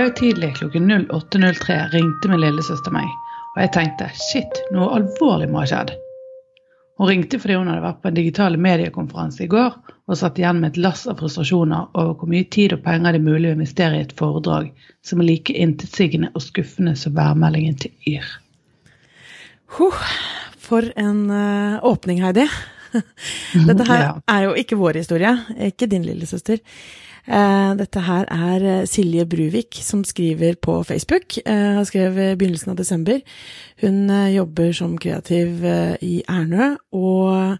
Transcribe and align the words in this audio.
Dag 0.00 0.16
tidlig 0.16 0.56
klokken 0.56 0.92
08.03 0.92 1.88
ringte 1.92 2.28
min 2.32 2.40
lillesøster 2.40 2.94
meg, 2.94 3.10
og 3.52 3.58
jeg 3.60 3.70
tenkte 3.74 4.06
shit, 4.16 4.62
noe 4.72 4.86
alvorlig 4.96 5.50
må 5.52 5.60
ha 5.60 5.66
skjedd. 5.68 5.90
Hun 6.96 7.10
ringte 7.10 7.36
fordi 7.42 7.58
hun 7.58 7.68
hadde 7.68 7.84
vært 7.84 7.98
på 8.00 8.08
en 8.08 8.16
digital 8.16 8.56
mediekonferanse 8.56 9.44
i 9.44 9.50
går 9.52 9.76
og 9.90 10.16
satt 10.16 10.40
igjen 10.40 10.62
med 10.62 10.70
et 10.70 10.80
lass 10.86 11.04
av 11.04 11.20
frustrasjoner 11.20 11.92
over 11.92 12.16
hvor 12.16 12.32
mye 12.32 12.48
tid 12.48 12.78
og 12.78 12.80
penger 12.88 13.12
det 13.12 13.20
er 13.20 13.28
mulig 13.28 13.50
å 13.50 13.58
investere 13.58 14.00
i 14.00 14.06
et 14.06 14.16
foredrag 14.16 14.72
som 15.04 15.20
er 15.20 15.28
like 15.34 15.58
intetsigende 15.68 16.32
og 16.32 16.46
skuffende 16.48 16.96
som 16.96 17.18
værmeldingen 17.20 17.76
til 17.84 17.92
Yr. 18.16 18.34
For 20.64 20.92
en 20.96 21.26
uh, 21.28 21.76
åpning, 21.92 22.24
Heidi. 22.24 22.48
Dette 23.68 23.86
her 23.88 24.00
Ja. 24.02 24.10
er 24.28 24.48
jo 24.48 24.56
ikke 24.58 24.78
vår 24.80 25.00
historie, 25.02 25.30
ikke 25.70 25.88
din 25.90 26.04
lillesøster. 26.06 26.58
Eh, 27.30 27.72
dette 27.76 28.00
her 28.00 28.24
er 28.32 28.62
eh, 28.64 28.86
Silje 28.88 29.26
Bruvik 29.28 29.76
som 29.84 30.00
skriver 30.08 30.56
på 30.56 30.78
Facebook. 30.88 31.36
Hun 31.46 31.84
skrev 31.86 32.16
i 32.18 32.28
begynnelsen 32.40 32.72
av 32.72 32.78
desember. 32.80 33.20
Hun 33.82 34.08
eh, 34.10 34.32
jobber 34.38 34.72
som 34.74 34.96
kreativ 34.98 35.62
eh, 35.68 35.94
i 36.02 36.14
Ernø, 36.26 36.72
og 36.96 37.58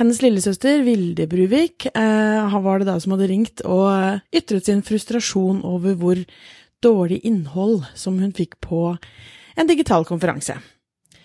hennes 0.00 0.22
lillesøster 0.24 0.82
Vilde 0.86 1.28
Bruvik 1.30 1.86
eh, 1.92 2.48
han 2.50 2.64
var 2.64 2.80
det 2.80 2.88
da 2.88 2.96
som 2.98 3.14
hadde 3.14 3.28
ringt 3.30 3.62
og 3.68 3.86
eh, 3.92 4.20
ytret 4.40 4.66
sin 4.66 4.82
frustrasjon 4.82 5.60
over 5.68 5.94
hvor 6.00 6.24
dårlig 6.84 7.20
innhold 7.28 7.84
som 7.94 8.18
hun 8.20 8.32
fikk 8.36 8.56
på 8.64 8.96
en 9.56 9.68
digital 9.70 10.04
konferanse. 10.08 10.56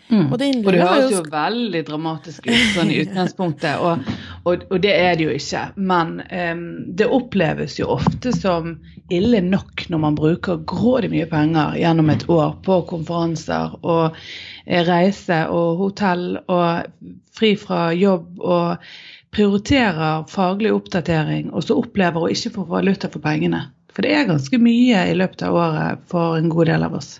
Mm. 0.10 0.32
Og 0.32 0.40
det 0.42 0.48
Og 0.66 0.74
det 0.74 0.82
høres 0.82 1.12
jo 1.14 1.22
veldig 1.30 1.82
dramatisk 1.86 2.48
ut 2.50 2.72
sånn 2.74 2.90
i 2.90 2.98
utgangspunktet, 3.04 3.78
og, 3.78 4.08
og, 4.50 4.64
og 4.74 4.82
det 4.82 4.96
er 4.96 5.20
det 5.20 5.28
jo 5.28 5.36
ikke. 5.38 5.62
Men 5.78 6.16
um, 6.26 6.64
det 6.98 7.10
oppleves 7.14 7.78
jo 7.78 7.92
ofte 7.94 8.34
som 8.34 8.80
ille 9.14 9.44
nok 9.46 9.86
når 9.94 10.02
man 10.02 10.18
bruker 10.18 10.64
grådig 10.70 11.12
mye 11.14 11.30
penger 11.30 11.78
gjennom 11.78 12.10
et 12.10 12.26
år 12.30 12.58
på 12.66 12.82
konferanser 12.90 13.78
og 13.84 14.18
eh, 14.66 14.82
reise 14.88 15.44
og 15.54 15.86
hotell 15.86 16.28
og 16.48 16.90
fri 17.38 17.54
fra 17.60 17.90
jobb 17.94 18.42
og 18.42 18.92
prioriterer 19.30 20.26
faglig 20.30 20.74
oppdatering, 20.74 21.52
og 21.54 21.64
så 21.66 21.78
opplever 21.78 22.26
å 22.26 22.34
ikke 22.34 22.56
få 22.58 22.66
valuta 22.70 23.12
for 23.14 23.22
pengene. 23.22 23.68
For 23.94 24.06
det 24.06 24.14
er 24.16 24.30
ganske 24.30 24.58
mye 24.62 25.06
i 25.12 25.18
løpet 25.18 25.46
av 25.46 25.58
året 25.58 26.06
for 26.10 26.38
en 26.38 26.50
god 26.50 26.72
del 26.72 26.86
av 26.88 26.98
oss. 26.98 27.20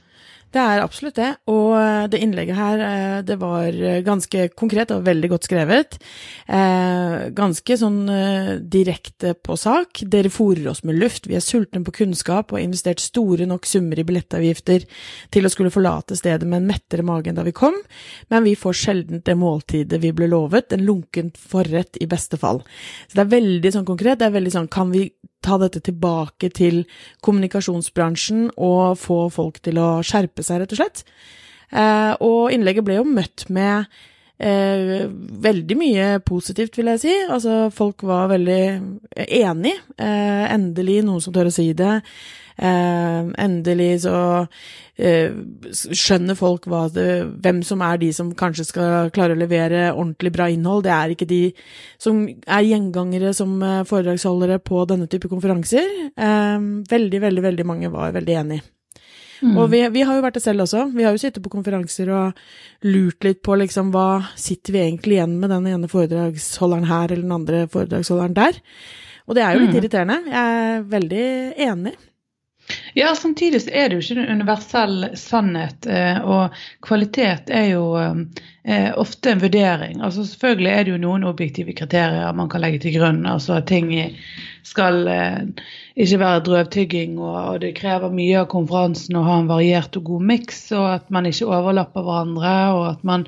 Det 0.50 0.62
er 0.62 0.82
absolutt 0.82 1.18
det, 1.20 1.30
og 1.52 1.76
eh, 1.78 2.06
det 2.10 2.20
innlegget 2.26 2.58
her, 2.58 2.82
eh, 2.82 3.18
det 3.26 3.36
var 3.38 3.68
eh, 3.70 4.00
ganske 4.06 4.48
konkret 4.58 4.90
og 4.96 5.04
veldig 5.06 5.30
godt 5.36 5.46
skrevet. 5.46 6.00
Ganske 6.50 7.76
sånn 7.78 8.00
direkte 8.74 9.36
på 9.38 9.54
sak. 9.60 10.02
Dere 10.10 10.32
fòrer 10.34 10.72
oss 10.72 10.82
med 10.88 10.98
luft, 10.98 11.28
vi 11.30 11.38
er 11.38 11.44
sultne 11.46 11.84
på 11.86 11.94
kunnskap 12.00 12.50
og 12.50 12.58
har 12.58 12.66
investert 12.66 13.04
store 13.04 13.46
nok 13.50 13.68
summer 13.70 14.02
i 14.02 14.06
billettavgifter 14.08 14.88
til 15.34 15.46
å 15.46 15.52
skulle 15.54 15.74
forlate 15.74 16.18
stedet 16.18 16.48
med 16.50 16.64
en 16.64 16.70
mettere 16.72 17.06
mage 17.06 17.30
enn 17.30 17.38
da 17.38 17.46
vi 17.46 17.54
kom, 17.56 17.78
men 18.34 18.48
vi 18.48 18.56
får 18.58 18.80
sjelden 18.82 19.24
det 19.26 19.38
måltidet 19.38 20.02
vi 20.02 20.14
ble 20.16 20.32
lovet, 20.32 20.74
en 20.74 20.86
lunkent 20.88 21.38
forrett 21.38 22.02
i 22.02 22.10
beste 22.10 22.40
fall. 22.42 22.64
Så 23.06 23.20
det 23.20 23.28
er 23.28 23.36
veldig 23.38 23.76
sånn 23.78 23.90
konkret, 23.90 24.20
det 24.22 24.32
er 24.32 24.38
veldig 24.40 24.56
sånn, 24.58 24.72
kan 24.74 24.90
vi 24.96 25.12
ta 25.46 25.58
dette 25.62 25.82
tilbake 25.86 26.52
til 26.56 26.84
kommunikasjonsbransjen 27.26 28.50
og 28.58 29.00
få 29.00 29.26
folk 29.34 29.62
til 29.66 29.80
å 29.82 29.90
skjerpe 30.06 30.46
seg, 30.46 30.64
rett 30.64 30.76
og 30.76 30.82
slett. 30.82 31.04
Eh, 31.70 32.14
og 32.26 32.54
innlegget 32.54 32.86
ble 32.88 32.98
jo 32.98 33.06
møtt 33.08 33.46
med 33.54 33.86
eh, 34.42 35.06
veldig 35.48 35.78
mye 35.80 36.10
positivt, 36.26 36.80
vil 36.80 36.92
jeg 36.96 37.04
si. 37.06 37.16
Altså, 37.30 37.70
folk 37.76 38.04
var 38.08 38.32
veldig 38.34 38.62
enig. 39.28 39.76
Eh, 40.00 40.46
endelig 40.50 41.02
noen 41.08 41.24
som 41.24 41.36
tør 41.36 41.52
å 41.52 41.56
si 41.56 41.70
det. 41.78 42.00
Eh, 42.60 43.20
endelig 43.40 44.02
så 44.04 44.16
eh, 45.00 45.32
skjønner 45.72 46.36
folk 46.36 46.66
det, 46.92 47.06
hvem 47.40 47.62
som 47.64 47.84
er 47.86 48.02
de 48.02 48.10
som 48.16 48.34
kanskje 48.36 48.66
skal 48.68 49.12
klare 49.16 49.36
å 49.36 49.40
levere 49.40 49.94
ordentlig 49.94 50.34
bra 50.36 50.50
innhold. 50.52 50.84
Det 50.84 50.92
er 50.92 51.14
ikke 51.16 51.30
de 51.30 51.44
som 52.02 52.26
er 52.28 52.68
gjengangere 52.68 53.32
som 53.38 53.54
eh, 53.64 53.86
foredragsholdere 53.88 54.60
på 54.60 54.84
denne 54.90 55.08
type 55.08 55.32
konferanser. 55.32 55.88
Veldig, 56.90 57.22
veldig, 57.24 57.46
veldig 57.48 57.66
mange 57.68 57.92
var 57.94 58.12
veldig 58.18 58.36
enig. 58.44 58.60
Og 59.40 59.70
vi, 59.72 59.80
vi 59.88 60.02
har 60.04 60.18
jo 60.18 60.24
vært 60.26 60.36
det 60.36 60.44
selv 60.44 60.66
også. 60.66 60.90
Vi 60.92 61.06
har 61.08 61.14
jo 61.16 61.22
sittet 61.22 61.40
på 61.46 61.52
konferanser 61.54 62.10
og 62.12 62.42
lurt 62.84 63.24
litt 63.24 63.40
på 63.46 63.56
liksom 63.56 63.94
hva 63.94 64.26
sitter 64.36 64.76
vi 64.76 64.82
egentlig 64.84 65.16
igjen 65.16 65.38
med 65.40 65.54
den 65.54 65.70
ene 65.72 65.88
foredragsholderen 65.88 66.90
her 66.90 67.08
eller 67.14 67.24
den 67.24 67.38
andre 67.38 67.62
foredragsholderen 67.72 68.36
der. 68.36 68.60
Og 69.30 69.38
det 69.38 69.46
er 69.46 69.56
jo 69.56 69.62
litt 69.64 69.72
Mm. 69.72 69.80
irriterende. 69.80 70.18
Jeg 70.28 70.60
er 70.60 70.84
veldig 70.92 71.26
enig. 71.70 71.96
Ja, 72.94 73.16
samtidig 73.16 73.62
så 73.62 73.70
er 73.74 73.90
det 73.90 73.98
jo 73.98 74.04
ikke 74.04 74.22
en 74.24 74.40
universell 74.40 75.10
sannhet, 75.20 75.86
eh, 75.86 76.18
og 76.26 76.56
kvalitet 76.86 77.52
er 77.54 77.68
jo 77.74 77.84
eh, 78.00 78.90
ofte 78.98 79.34
en 79.34 79.42
vurdering. 79.44 80.02
Altså 80.02 80.26
Selvfølgelig 80.26 80.72
er 80.72 80.84
det 80.84 80.94
jo 80.96 81.02
noen 81.04 81.28
objektive 81.30 81.76
kriterier 81.78 82.34
man 82.34 82.50
kan 82.50 82.64
legge 82.64 82.82
til 82.86 82.98
grunn. 82.98 83.26
altså 83.26 83.60
at 83.60 83.68
ting 83.70 83.94
skal 84.64 85.08
eh, 85.08 85.40
ikke 85.96 86.20
være 86.20 86.44
drøvtygging, 86.48 87.20
og 87.20 87.62
det 87.62 87.76
krever 87.78 88.14
mye 88.14 88.42
av 88.42 88.50
konferansen 88.52 89.18
å 89.20 89.26
ha 89.28 89.40
en 89.40 89.50
variert 89.52 89.98
og 90.00 90.06
god 90.14 90.28
miks, 90.34 90.62
og 90.72 90.88
at 90.96 91.10
man 91.14 91.30
ikke 91.30 91.50
overlapper 91.50 92.06
hverandre, 92.06 92.56
og 92.76 92.86
at 92.94 93.04
man 93.08 93.28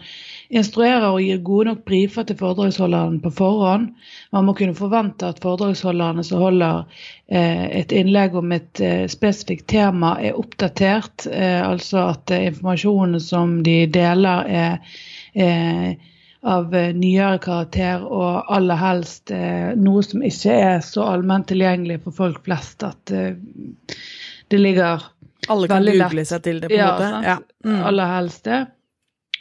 instruerer 0.52 1.08
og 1.08 1.22
gir 1.24 1.40
gode 1.46 1.70
nok 1.70 1.84
brifer 1.88 2.26
til 2.28 2.38
foredragsholderen 2.40 3.20
på 3.24 3.32
forhånd. 3.38 3.88
Man 4.36 4.48
må 4.48 4.56
kunne 4.58 4.76
forvente 4.76 5.30
at 5.32 5.40
foredragsholderne 5.44 6.24
som 6.28 6.44
holder 6.44 6.84
eh, 7.32 7.66
et 7.82 7.96
innlegg 7.96 8.36
om 8.36 8.52
et 8.56 8.82
eh, 8.84 9.06
spesifikt 9.12 9.70
tema, 9.72 10.18
er 10.20 10.40
oppdatert. 10.40 11.28
Eh, 11.32 11.62
altså 11.64 12.10
at 12.12 12.34
informasjonen 12.36 13.22
som 13.24 13.62
de 13.64 13.86
deler, 13.92 14.52
er 14.52 14.98
eh, 15.34 16.10
av 16.42 16.74
nyere 16.74 17.38
karakter, 17.38 18.02
og 18.02 18.50
aller 18.50 18.80
helst 18.82 19.30
noe 19.78 20.02
som 20.02 20.24
ikke 20.26 20.56
er 20.58 20.80
så 20.82 21.04
allment 21.12 21.46
tilgjengelig 21.52 22.00
for 22.08 22.18
folk 22.18 22.40
flest 22.48 22.82
at 22.82 23.12
det 23.14 24.58
ligger 24.58 25.06
Alle 25.54 25.70
kan 25.70 25.86
google 25.86 26.26
seg 26.26 26.42
til 26.42 26.64
det, 26.64 26.72
på 26.72 26.74
en 26.74 26.82
ja, 26.82 26.88
måte. 26.96 27.12
sant? 27.14 27.30
Ja. 27.30 27.38
Mm. 27.70 27.84
Aller 27.92 28.10
helst 28.16 28.50
det. 28.50 28.64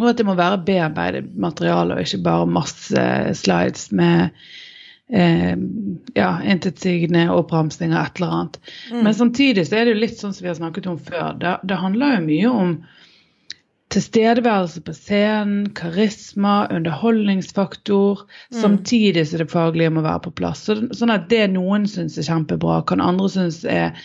Og 0.00 0.08
at 0.10 0.20
det 0.20 0.26
må 0.28 0.36
være 0.38 0.62
bearbeidet 0.66 1.28
materiale, 1.36 1.96
og 1.96 2.04
ikke 2.04 2.24
bare 2.24 2.48
masse 2.48 3.04
slides 3.40 3.90
med 3.92 4.30
eh, 5.12 5.52
ja, 6.16 6.30
intetsigende 6.42 7.28
oppramsing 7.34 7.92
av 7.92 8.08
et 8.08 8.22
eller 8.22 8.38
annet. 8.38 8.58
Mm. 8.92 9.02
Men 9.04 9.18
samtidig 9.18 9.66
så 9.68 9.80
er 9.80 9.86
det 9.86 9.96
jo 9.96 10.02
litt 10.06 10.18
sånn 10.18 10.34
som 10.36 10.46
vi 10.46 10.52
har 10.52 10.58
snakket 10.60 10.88
om 10.90 10.98
før. 10.98 11.36
Det, 11.40 11.58
det 11.68 11.82
handler 11.82 12.16
jo 12.16 12.26
mye 12.30 12.56
om 12.64 12.74
tilstedeværelse 13.90 14.84
på 14.86 14.94
scenen, 14.94 15.70
karisma, 15.74 16.68
underholdningsfaktor, 16.70 18.22
samtidig 18.54 19.24
som 19.26 19.42
det 19.42 19.50
faglige 19.50 19.90
må 19.90 20.04
være 20.06 20.28
på 20.28 20.34
plass. 20.38 20.62
Så, 20.68 20.76
sånn 20.94 21.10
at 21.10 21.26
det 21.32 21.48
noen 21.56 21.88
syns 21.90 22.18
er 22.20 22.28
kjempebra, 22.28 22.80
kan 22.86 23.02
andre 23.02 23.26
synes 23.32 23.64
er 23.66 23.96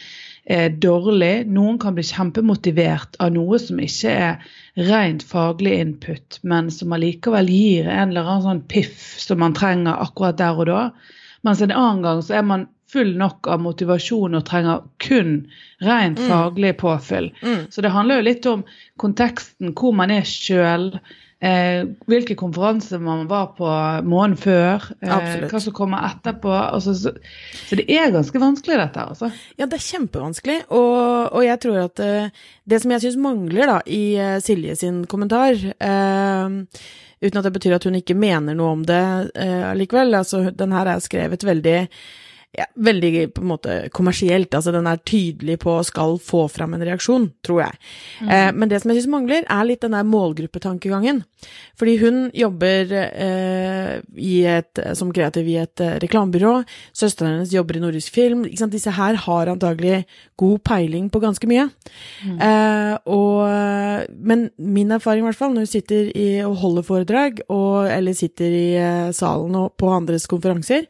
dårlig. 0.81 1.47
Noen 1.49 1.79
kan 1.81 1.95
bli 1.97 2.03
kjempemotivert 2.05 3.17
av 3.19 3.31
noe 3.33 3.57
som 3.61 3.79
ikke 3.81 4.11
er 4.11 4.43
rent 4.89 5.23
faglig 5.25 5.79
input, 5.81 6.39
men 6.43 6.69
som 6.71 6.93
allikevel 6.93 7.49
gir 7.49 7.89
en 7.89 8.11
eller 8.11 8.29
annen 8.29 8.45
sånn 8.45 8.63
piff 8.69 9.15
som 9.23 9.41
man 9.41 9.55
trenger 9.57 9.97
akkurat 10.03 10.37
der 10.37 10.61
og 10.61 10.69
da. 10.69 10.81
Mens 11.45 11.61
en 11.61 11.73
annen 11.73 12.03
gang 12.05 12.23
så 12.25 12.39
er 12.39 12.45
man 12.45 12.67
full 12.91 13.15
nok 13.17 13.47
av 13.51 13.61
motivasjon 13.63 14.37
og 14.37 14.45
trenger 14.47 14.83
kun 15.03 15.37
rent 15.83 16.21
faglig 16.29 16.75
påfyll. 16.79 17.31
Mm. 17.41 17.67
Så 17.73 17.83
det 17.83 17.91
handler 17.93 18.19
jo 18.21 18.27
litt 18.29 18.49
om 18.49 18.63
konteksten, 19.01 19.73
hvor 19.75 19.95
man 19.97 20.13
er 20.13 20.27
sjøl. 20.29 20.91
Eh, 21.43 21.83
hvilke 22.07 22.37
konferanser 22.39 23.01
man 23.03 23.25
var 23.27 23.49
på 23.57 23.67
måneden 24.07 24.37
før. 24.39 24.85
Eh, 25.03 25.45
hva 25.51 25.59
som 25.59 25.75
kommer 25.75 26.07
etterpå. 26.07 26.49
Altså, 26.49 26.95
så, 26.95 27.11
så 27.67 27.77
det 27.79 27.85
er 27.91 28.13
ganske 28.13 28.39
vanskelig, 28.41 28.77
dette. 28.79 29.03
Altså. 29.03 29.29
Ja, 29.59 29.67
det 29.67 29.77
er 29.77 29.85
kjempevanskelig, 29.85 30.59
og, 30.69 31.33
og 31.35 31.41
jeg 31.45 31.61
tror 31.65 31.81
at 31.83 32.03
uh, 32.03 32.43
det 32.65 32.81
som 32.81 32.93
jeg 32.95 33.03
syns 33.03 33.19
mangler 33.21 33.73
da, 33.73 33.79
i 33.85 34.03
uh, 34.15 34.37
Silje 34.43 34.77
sin 34.79 35.03
kommentar 35.11 35.59
uh, 35.59 36.61
Uten 37.23 37.39
at 37.39 37.45
det 37.47 37.53
betyr 37.55 37.77
at 37.77 37.85
hun 37.87 37.95
ikke 37.97 38.13
mener 38.19 38.53
noe 38.53 38.73
om 38.75 38.81
det 38.85 38.99
likevel, 39.79 40.11
altså 40.19 40.49
den 40.53 40.73
her 40.75 40.89
er 40.91 40.99
skrevet 41.01 41.45
veldig 41.47 41.77
ja, 42.57 42.65
veldig 42.75 43.11
på 43.35 43.43
en 43.43 43.49
måte 43.49 43.75
kommersielt, 43.95 44.53
altså 44.55 44.73
den 44.75 44.87
er 44.89 45.01
tydelig 45.03 45.57
på 45.63 45.75
skal 45.87 46.17
få 46.23 46.45
fram 46.51 46.75
en 46.75 46.85
reaksjon, 46.87 47.29
tror 47.45 47.65
jeg. 47.65 47.79
Eh, 48.23 48.51
men 48.55 48.71
det 48.71 48.81
som 48.81 48.91
jeg 48.91 49.01
syns 49.01 49.11
mangler, 49.11 49.45
er 49.51 49.67
litt 49.67 49.83
den 49.83 49.95
der 49.97 50.07
målgruppetankegangen. 50.07 51.23
Fordi 51.79 51.95
hun 52.01 52.21
jobber 52.35 52.93
eh, 52.95 53.91
i 54.15 54.35
et, 54.49 54.81
som 54.97 55.11
kreativ 55.15 55.49
i 55.51 55.57
et 55.61 55.83
eh, 55.83 55.97
reklamebyrå, 56.03 56.53
søsteren 56.95 57.35
hennes 57.35 57.53
jobber 57.53 57.79
i 57.79 57.83
Nordisk 57.83 58.15
Film. 58.15 58.45
Disse 58.71 58.93
her 58.95 59.19
har 59.25 59.51
antagelig 59.51 60.03
god 60.39 60.63
peiling 60.67 61.09
på 61.11 61.21
ganske 61.23 61.49
mye. 61.49 61.67
Eh, 62.23 62.95
og, 63.11 64.07
men 64.15 64.47
min 64.57 64.95
erfaring, 64.95 65.25
i 65.25 65.29
hvert 65.29 65.39
fall, 65.39 65.53
når 65.55 65.67
hun 65.67 65.73
sitter 65.75 66.09
i, 66.15 66.27
og 66.47 66.57
holder 66.63 66.87
foredrag, 66.87 67.43
og, 67.49 67.91
eller 67.91 68.15
sitter 68.15 68.55
i 68.55 68.67
eh, 68.79 69.11
salen 69.15 69.55
og 69.59 69.75
på 69.79 69.91
andres 69.91 70.27
konferanser, 70.31 70.87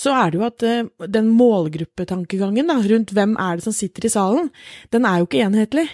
så 0.00 0.14
er 0.16 0.30
det 0.30 0.40
jo 0.40 0.46
at 0.46 0.64
eh, 0.66 0.99
den 1.08 1.30
målgruppetankegangen 1.32 2.68
da, 2.68 2.76
rundt 2.82 3.14
hvem 3.16 3.36
er 3.40 3.56
det 3.56 3.64
som 3.64 3.76
sitter 3.76 4.04
i 4.06 4.12
salen, 4.12 4.50
den 4.92 5.06
er 5.08 5.20
jo 5.20 5.28
ikke 5.28 5.44
enhetlig. 5.46 5.86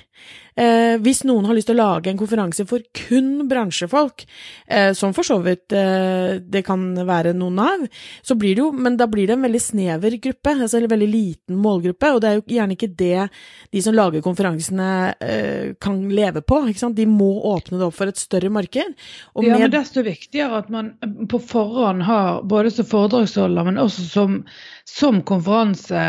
Eh, 0.56 0.94
hvis 1.04 1.20
noen 1.28 1.44
har 1.44 1.52
lyst 1.52 1.68
til 1.68 1.76
å 1.76 1.82
lage 1.82 2.08
en 2.08 2.16
konferanse 2.16 2.64
for 2.68 2.80
kun 2.96 3.44
bransjefolk, 3.48 4.22
eh, 4.64 4.94
som 4.96 5.12
for 5.12 5.28
så 5.28 5.36
vidt 5.44 5.74
eh, 5.76 6.38
det 6.40 6.62
kan 6.64 6.86
være 6.96 7.34
noen 7.36 7.60
av, 7.60 7.82
så 8.24 8.38
blir 8.40 8.56
det 8.56 8.64
jo, 8.64 8.70
men 8.72 8.96
da 8.96 9.04
blir 9.10 9.28
det 9.28 9.36
en 9.36 9.44
veldig 9.44 9.60
snever 9.60 10.16
gruppe, 10.24 10.54
altså 10.54 10.80
en 10.80 10.88
veldig 10.88 11.10
liten 11.12 11.60
målgruppe, 11.60 12.14
og 12.14 12.22
det 12.24 12.30
er 12.30 12.38
jo 12.38 12.46
gjerne 12.56 12.78
ikke 12.78 12.88
det 12.88 13.26
de 13.74 13.84
som 13.84 13.96
lager 13.98 14.24
konferansene 14.24 14.88
eh, 15.20 15.76
kan 15.82 16.00
leve 16.08 16.40
på, 16.40 16.62
ikke 16.70 16.86
sant. 16.86 16.96
De 16.96 17.04
må 17.10 17.34
åpne 17.52 17.76
det 17.76 17.90
opp 17.90 17.98
for 17.98 18.08
et 18.08 18.20
større 18.20 18.48
marked. 18.52 18.96
ja, 19.44 19.60
men 19.60 19.76
desto 19.76 20.06
viktigere 20.06 20.62
at 20.62 20.72
man 20.72 20.94
på 21.28 21.42
forhånd 21.52 22.08
har, 22.08 22.40
både 22.48 22.72
som 22.72 22.88
foredragsholder, 22.88 23.68
men 23.68 23.84
også 23.84 24.08
som, 24.08 24.40
som 24.88 25.20
konferanse 25.28 26.08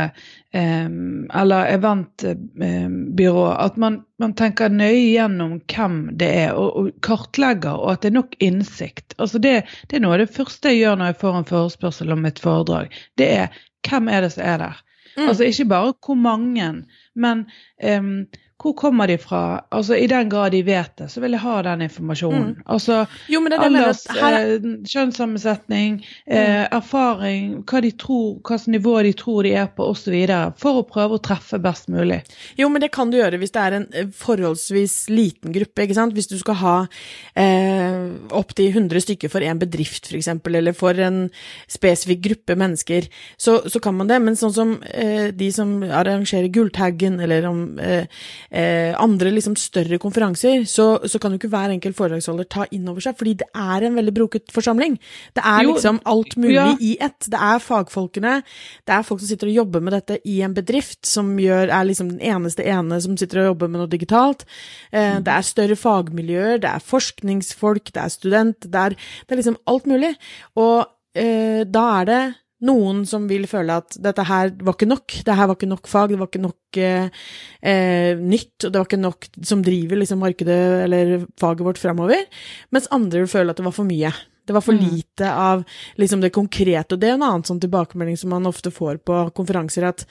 eller 0.57 1.69
eventbyrå, 1.73 3.45
at 3.51 3.77
man, 3.77 3.99
man, 4.21 4.33
tenker 4.37 4.73
nøye 4.73 5.11
gjennom 5.13 5.57
hvem 5.69 5.97
det 6.17 6.29
er, 6.43 6.55
og, 6.57 6.77
og, 6.79 6.89
kartlegger, 7.05 7.77
og 7.77 7.93
at 7.93 8.03
det 8.03 8.11
er 8.11 8.17
nok 8.19 8.35
innsikt. 8.43 9.15
Altså 9.17 9.41
det, 9.43 9.55
det, 9.87 9.97
er 9.97 10.05
noe 10.05 10.17
av 10.17 10.23
det 10.23 10.33
første 10.33 10.73
jeg 10.73 10.83
gjør 10.83 10.99
når 10.99 11.11
jeg 11.11 11.21
får 11.21 11.39
en 11.39 11.49
forespørsel 11.51 12.15
om 12.15 12.27
et 12.29 12.41
foredrag. 12.41 12.99
Det 13.19 13.29
er 13.43 13.63
hvem 13.87 14.09
er 14.11 14.25
det 14.25 14.33
som 14.35 14.45
er 14.47 14.61
der? 14.63 14.83
Mm. 15.17 15.27
Altså 15.27 15.47
ikke 15.47 15.69
bare 15.71 15.93
hvor 16.05 16.19
mange, 16.19 16.67
men 17.15 17.45
um, 17.83 18.11
hvor 18.57 18.73
kommer 18.73 19.07
de 19.07 19.17
fra? 19.21 19.61
Altså 19.69 19.95
I 19.95 20.07
den 20.09 20.29
grad 20.29 20.51
de 20.51 20.63
vet 20.65 20.95
det, 20.97 21.11
så 21.13 21.21
vil 21.21 21.35
jeg 21.35 21.43
ha 21.43 21.59
den 21.67 21.83
informasjonen. 21.85 22.55
Mm. 22.55 22.63
Altså 22.73 23.03
jo, 23.29 23.41
alders, 23.53 24.01
her... 24.09 24.37
eh, 24.39 24.63
kjønnssammensetning, 24.89 25.99
eh, 26.25 26.63
mm. 26.65 26.73
erfaring, 26.79 27.51
hva 27.69 27.81
de 27.85 27.91
tror, 28.01 28.39
hvilket 28.41 28.71
nivå 28.73 28.95
de 29.05 29.11
tror 29.19 29.45
de 29.45 29.51
er 29.61 29.69
på 29.77 29.85
osv. 29.91 30.15
For 30.57 30.81
å 30.81 30.87
prøve 30.89 31.19
å 31.19 31.21
treffe 31.21 31.59
best 31.61 31.91
mulig. 31.93 32.23
Jo, 32.57 32.71
men 32.73 32.81
det 32.81 32.89
kan 32.95 33.13
du 33.13 33.19
gjøre 33.19 33.37
hvis 33.37 33.53
det 33.53 33.61
er 33.61 33.77
en 33.77 33.85
eh, 33.93 34.09
forholdsvis 34.25 34.97
liten 35.13 35.53
gruppe. 35.53 35.85
ikke 35.85 35.99
sant? 35.99 36.17
Hvis 36.17 36.31
du 36.31 36.39
skal 36.41 36.57
ha 36.63 36.75
eh, 37.37 38.09
opptil 38.33 38.73
100 38.73 39.05
stykker 39.05 39.33
for 39.33 39.45
en 39.45 39.61
bedrift 39.61 40.09
f.eks., 40.09 40.31
eller 40.33 40.73
for 40.73 40.97
en 40.97 41.27
spesifikk 41.69 42.25
gruppe 42.25 42.57
mennesker, 42.57 43.05
så, 43.37 43.59
så, 43.69 43.77
kan 43.83 43.93
man 44.01 44.09
det. 44.09 44.17
Men 44.25 44.39
sånn 44.39 44.57
som 44.57 44.75
eh, 44.89 45.29
de 45.29 45.53
som 45.53 45.77
arrangerer 45.85 46.49
Gulltaggen, 46.49 47.21
eller 47.21 47.45
om 47.45 47.63
eh, 48.49 48.93
andre 48.99 49.31
liksom 49.33 49.55
større 49.59 49.99
konferanser, 50.01 50.63
så, 50.69 50.87
så, 51.05 51.19
kan 51.19 51.33
jo 51.33 51.39
ikke 51.41 51.51
hver 51.51 51.73
enkelt 51.73 51.97
foredragsholder 51.97 52.47
ta 52.51 52.67
inn 52.75 52.87
over 52.89 53.03
seg, 53.03 53.17
fordi 53.19 53.35
det 53.41 53.49
er 53.51 53.87
en 53.87 53.97
veldig 53.97 54.13
broket 54.15 54.53
forsamling. 54.55 54.97
Det 55.37 55.43
er 55.43 55.65
jo, 55.65 55.75
liksom 55.75 56.01
alt 56.07 56.37
mulig 56.39 56.55
ja. 56.55 56.69
i 56.79 56.95
ett. 57.03 57.29
Det 57.31 57.41
er 57.49 57.63
fagfolkene, 57.63 58.35
det 58.87 58.95
er 58.95 59.05
folk 59.07 59.23
som 59.23 59.31
sitter 59.31 59.51
og 59.51 59.59
jobber 59.61 59.83
med 59.83 59.97
dette 59.97 60.19
i 60.27 60.39
en 60.45 60.55
bedrift, 60.57 61.01
som 61.07 61.33
gjør, 61.41 61.69
er 61.69 61.87
liksom 61.89 62.11
den 62.15 62.23
eneste 62.33 62.65
ene 62.67 63.01
som 63.03 63.17
sitter 63.19 63.43
og 63.43 63.51
jobber 63.51 63.71
med 63.71 63.83
noe 63.83 63.91
digitalt. 63.91 64.47
Eh, 64.91 65.19
det 65.23 65.33
er 65.33 65.47
større 65.47 65.79
fagmiljøer, 65.79 66.61
det 66.63 66.71
er 66.71 66.89
forskningsfolk, 66.93 67.93
det 67.93 68.03
er 68.03 68.13
student, 68.13 68.67
det 68.67 68.83
er, 68.83 68.97
det 68.97 69.35
er 69.35 69.41
liksom 69.43 69.59
alt 69.69 69.89
mulig. 69.89 70.13
Og 70.59 70.85
eh, 71.17 71.63
da 71.67 71.87
er 71.99 72.11
det 72.11 72.21
noen 72.65 73.03
som 73.05 73.27
vil 73.29 73.45
føle 73.49 73.75
at 73.81 73.97
dette 74.01 74.23
her 74.25 74.53
var 74.65 74.73
ikke 74.73 74.89
nok, 74.89 75.17
det 75.25 75.35
her 75.37 75.49
var 75.49 75.57
ikke 75.59 75.69
nok 75.69 75.89
fag, 75.89 76.13
det 76.13 76.21
var 76.21 76.29
ikke 76.31 76.41
nok 76.41 76.79
eh, 76.81 77.27
eh, 77.61 78.17
nytt, 78.17 78.55
og 78.63 78.71
det 78.71 78.79
var 78.79 78.87
ikke 78.89 79.01
nok 79.03 79.27
som 79.45 79.61
driver 79.65 80.01
liksom 80.01 80.23
markedet 80.23 80.57
eller 80.87 81.27
faget 81.37 81.67
vårt 81.67 81.81
framover, 81.81 82.25
mens 82.73 82.89
andre 82.95 83.21
vil 83.21 83.31
føle 83.31 83.53
at 83.53 83.61
det 83.61 83.67
var 83.67 83.77
for 83.77 83.89
mye. 83.89 84.11
Det 84.47 84.55
var 84.55 84.63
for 84.63 84.79
mm. 84.79 84.83
lite 84.89 85.29
av 85.29 85.63
liksom 85.99 86.21
det 86.23 86.31
konkrete, 86.31 86.95
og 86.95 87.01
det 87.01 87.09
er 87.09 87.17
en 87.17 87.25
annen 87.27 87.43
sånn 87.45 87.59
tilbakemelding 87.59 88.17
som 88.17 88.31
man 88.31 88.47
ofte 88.47 88.71
får 88.71 89.01
på 89.05 89.19
konferanser, 89.35 89.83
at 89.89 90.05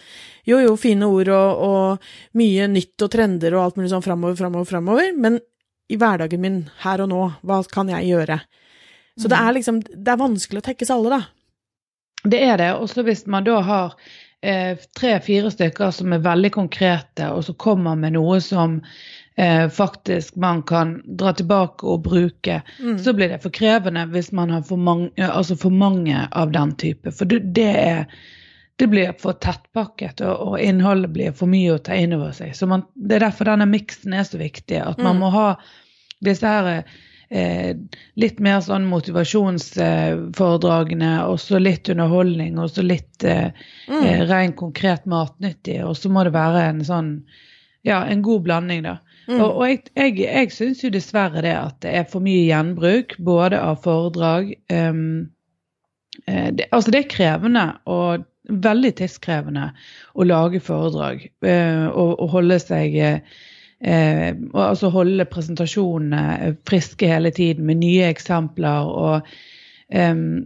jo, 0.45 0.61
jo, 0.61 0.75
fine 0.77 1.09
ord 1.09 1.31
og, 1.33 1.63
og 1.67 2.37
mye 2.37 2.67
nytt 2.69 3.07
og 3.07 3.15
trender 3.15 3.57
og 3.57 3.63
alt 3.65 3.81
mulig 3.81 3.95
sånn 3.95 4.05
framover, 4.05 4.37
framover, 4.39 4.69
framover, 4.69 5.09
men 5.17 5.41
i 5.89 5.97
hverdagen 5.97 6.43
min, 6.43 6.61
her 6.83 7.01
og 7.03 7.09
nå, 7.11 7.23
hva 7.47 7.63
kan 7.73 7.89
jeg 7.95 8.11
gjøre? 8.11 8.37
Så 9.17 9.25
mm. 9.25 9.33
det 9.33 9.41
er 9.41 9.57
liksom, 9.57 9.81
det 9.89 10.13
er 10.13 10.21
vanskelig 10.21 10.61
å 10.61 10.67
tekkes 10.69 10.93
alle, 10.93 11.17
da. 11.17 11.36
Det 12.31 12.43
er 12.45 12.59
det. 12.59 12.73
Også 12.75 13.05
hvis 13.07 13.27
man 13.31 13.47
da 13.47 13.61
har 13.65 13.95
eh, 14.43 14.79
tre-fire 14.99 15.51
stykker 15.51 15.91
som 15.95 16.13
er 16.13 16.25
veldig 16.25 16.53
konkrete, 16.55 17.31
og 17.31 17.45
som 17.47 17.59
kommer 17.61 17.99
med 17.99 18.17
noe 18.17 18.41
som 18.45 18.81
eh, 19.37 19.69
faktisk 19.73 20.37
man 20.37 20.63
kan 20.67 20.97
dra 21.19 21.33
tilbake 21.37 21.87
og 21.87 22.05
bruke, 22.07 22.61
mm. 22.81 22.99
så 22.99 23.15
blir 23.17 23.33
det 23.35 23.43
for 23.45 23.55
krevende 23.55 24.07
hvis 24.13 24.33
man 24.33 24.55
har 24.55 24.65
for 24.67 24.81
mange, 24.81 25.13
altså 25.29 25.57
for 25.57 25.75
mange 25.75 26.27
av 26.31 26.53
den 26.55 26.75
type. 26.81 27.13
For 27.13 27.29
det, 27.31 27.43
det, 27.57 27.71
er, 27.87 28.05
det 28.77 28.91
blir 28.93 29.17
for 29.23 29.39
tettpakket, 29.43 30.23
og, 30.27 30.37
og, 30.49 30.61
innholdet 30.61 31.15
blir 31.15 31.35
for 31.37 31.51
mye 31.51 31.77
å 31.77 31.83
ta 31.83 31.99
inn 31.99 32.17
over 32.17 32.35
seg. 32.37 32.55
Så 32.57 32.69
man, 32.71 32.87
Det 32.95 33.19
er 33.19 33.29
derfor 33.29 33.51
denne 33.51 33.69
miksen 33.71 34.17
er 34.17 34.29
så 34.29 34.41
viktig. 34.41 34.81
At 34.83 35.03
man 35.03 35.17
mm. 35.19 35.25
må 35.25 35.35
ha 35.35 35.49
disse 36.25 36.49
her 36.49 36.73
eh, 36.79 36.97
litt 37.29 38.39
mer 38.39 38.61
sånn 38.63 38.85
motivasjonsforedragene, 38.87 41.09
eh, 41.17 41.25
og 41.27 41.41
så 41.43 41.59
litt 41.59 41.89
underholdning, 41.91 42.55
og 42.63 42.71
så 42.71 42.83
litt 42.87 43.25
eh, 43.27 43.51
mm. 43.89 44.03
Eh, 44.03 44.21
ren 44.31 44.53
konkret 44.59 45.07
matnyttig. 45.11 45.85
Og 45.85 45.97
så 45.99 46.09
må 46.13 46.25
det 46.27 46.35
være 46.37 46.61
en 46.71 46.85
sånn 46.87 47.25
ja, 47.87 48.05
en 48.07 48.23
god 48.23 48.43
blanding, 48.47 48.83
da. 48.87 48.97
Mm. 49.27 49.41
Og, 49.41 49.51
og, 49.51 49.69
jeg, 49.69 49.79
jeg, 49.99 50.19
jeg 50.23 50.51
syns 50.55 50.85
jo 50.85 50.91
dessverre 50.95 51.43
det 51.43 51.55
at 51.55 51.81
det 51.83 51.91
er 51.99 52.05
for 52.11 52.21
mye 52.23 52.47
gjenbruk, 52.47 53.17
både 53.19 53.61
av 53.63 53.77
foredrag 53.83 54.55
um, 54.71 55.29
det, 56.27 56.67
Altså 56.71 56.91
det 56.95 57.01
er 57.01 57.11
krevende 57.11 57.73
og 57.91 58.25
veldig 58.47 58.93
tidskrevende 58.99 59.73
å 60.15 60.23
lage 60.27 60.61
foredrag 60.63 61.27
uh, 61.43 61.87
og, 61.91 62.21
og 62.23 62.29
holde 62.39 62.59
seg 62.63 62.95
uh, 63.03 63.19
eh, 63.81 64.33
altså 64.55 64.91
holde 64.95 65.29
presentasjonene 65.29 66.57
friske 66.69 67.09
hele 67.11 67.31
tiden 67.35 67.67
med 67.69 67.83
nye 67.85 68.09
eksempler. 68.13 68.87
og 68.87 69.37
Um, 69.89 70.43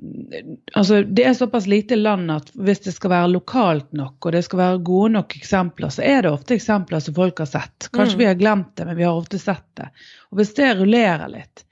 altså 0.77 1.03
Det 1.03 1.25
er 1.25 1.33
såpass 1.33 1.67
lite 1.67 1.97
land 1.97 2.29
at 2.31 2.51
hvis 2.61 2.83
det 2.85 2.93
skal 2.93 3.11
være 3.11 3.31
lokalt 3.33 3.87
nok 3.97 4.27
og 4.27 4.35
det 4.35 4.43
skal 4.45 4.61
være 4.61 4.83
gode 4.85 5.15
nok 5.15 5.37
eksempler, 5.39 5.89
så 5.89 6.05
er 6.05 6.23
det 6.23 6.33
ofte 6.35 6.59
eksempler 6.59 7.01
som 7.01 7.17
folk 7.17 7.41
har 7.41 7.49
sett. 7.49 7.89
Kanskje 7.89 8.19
mm. 8.19 8.21
vi 8.21 8.27
har 8.29 8.37
glemt 8.37 8.75
det, 8.77 8.85
men 8.85 8.99
vi 8.99 9.07
har 9.09 9.17
ofte 9.17 9.41
sett 9.41 9.65
det. 9.81 9.89
Og 10.29 10.43
hvis 10.43 10.53
det 10.59 10.75
rullerer 10.77 11.33
litt, 11.33 11.65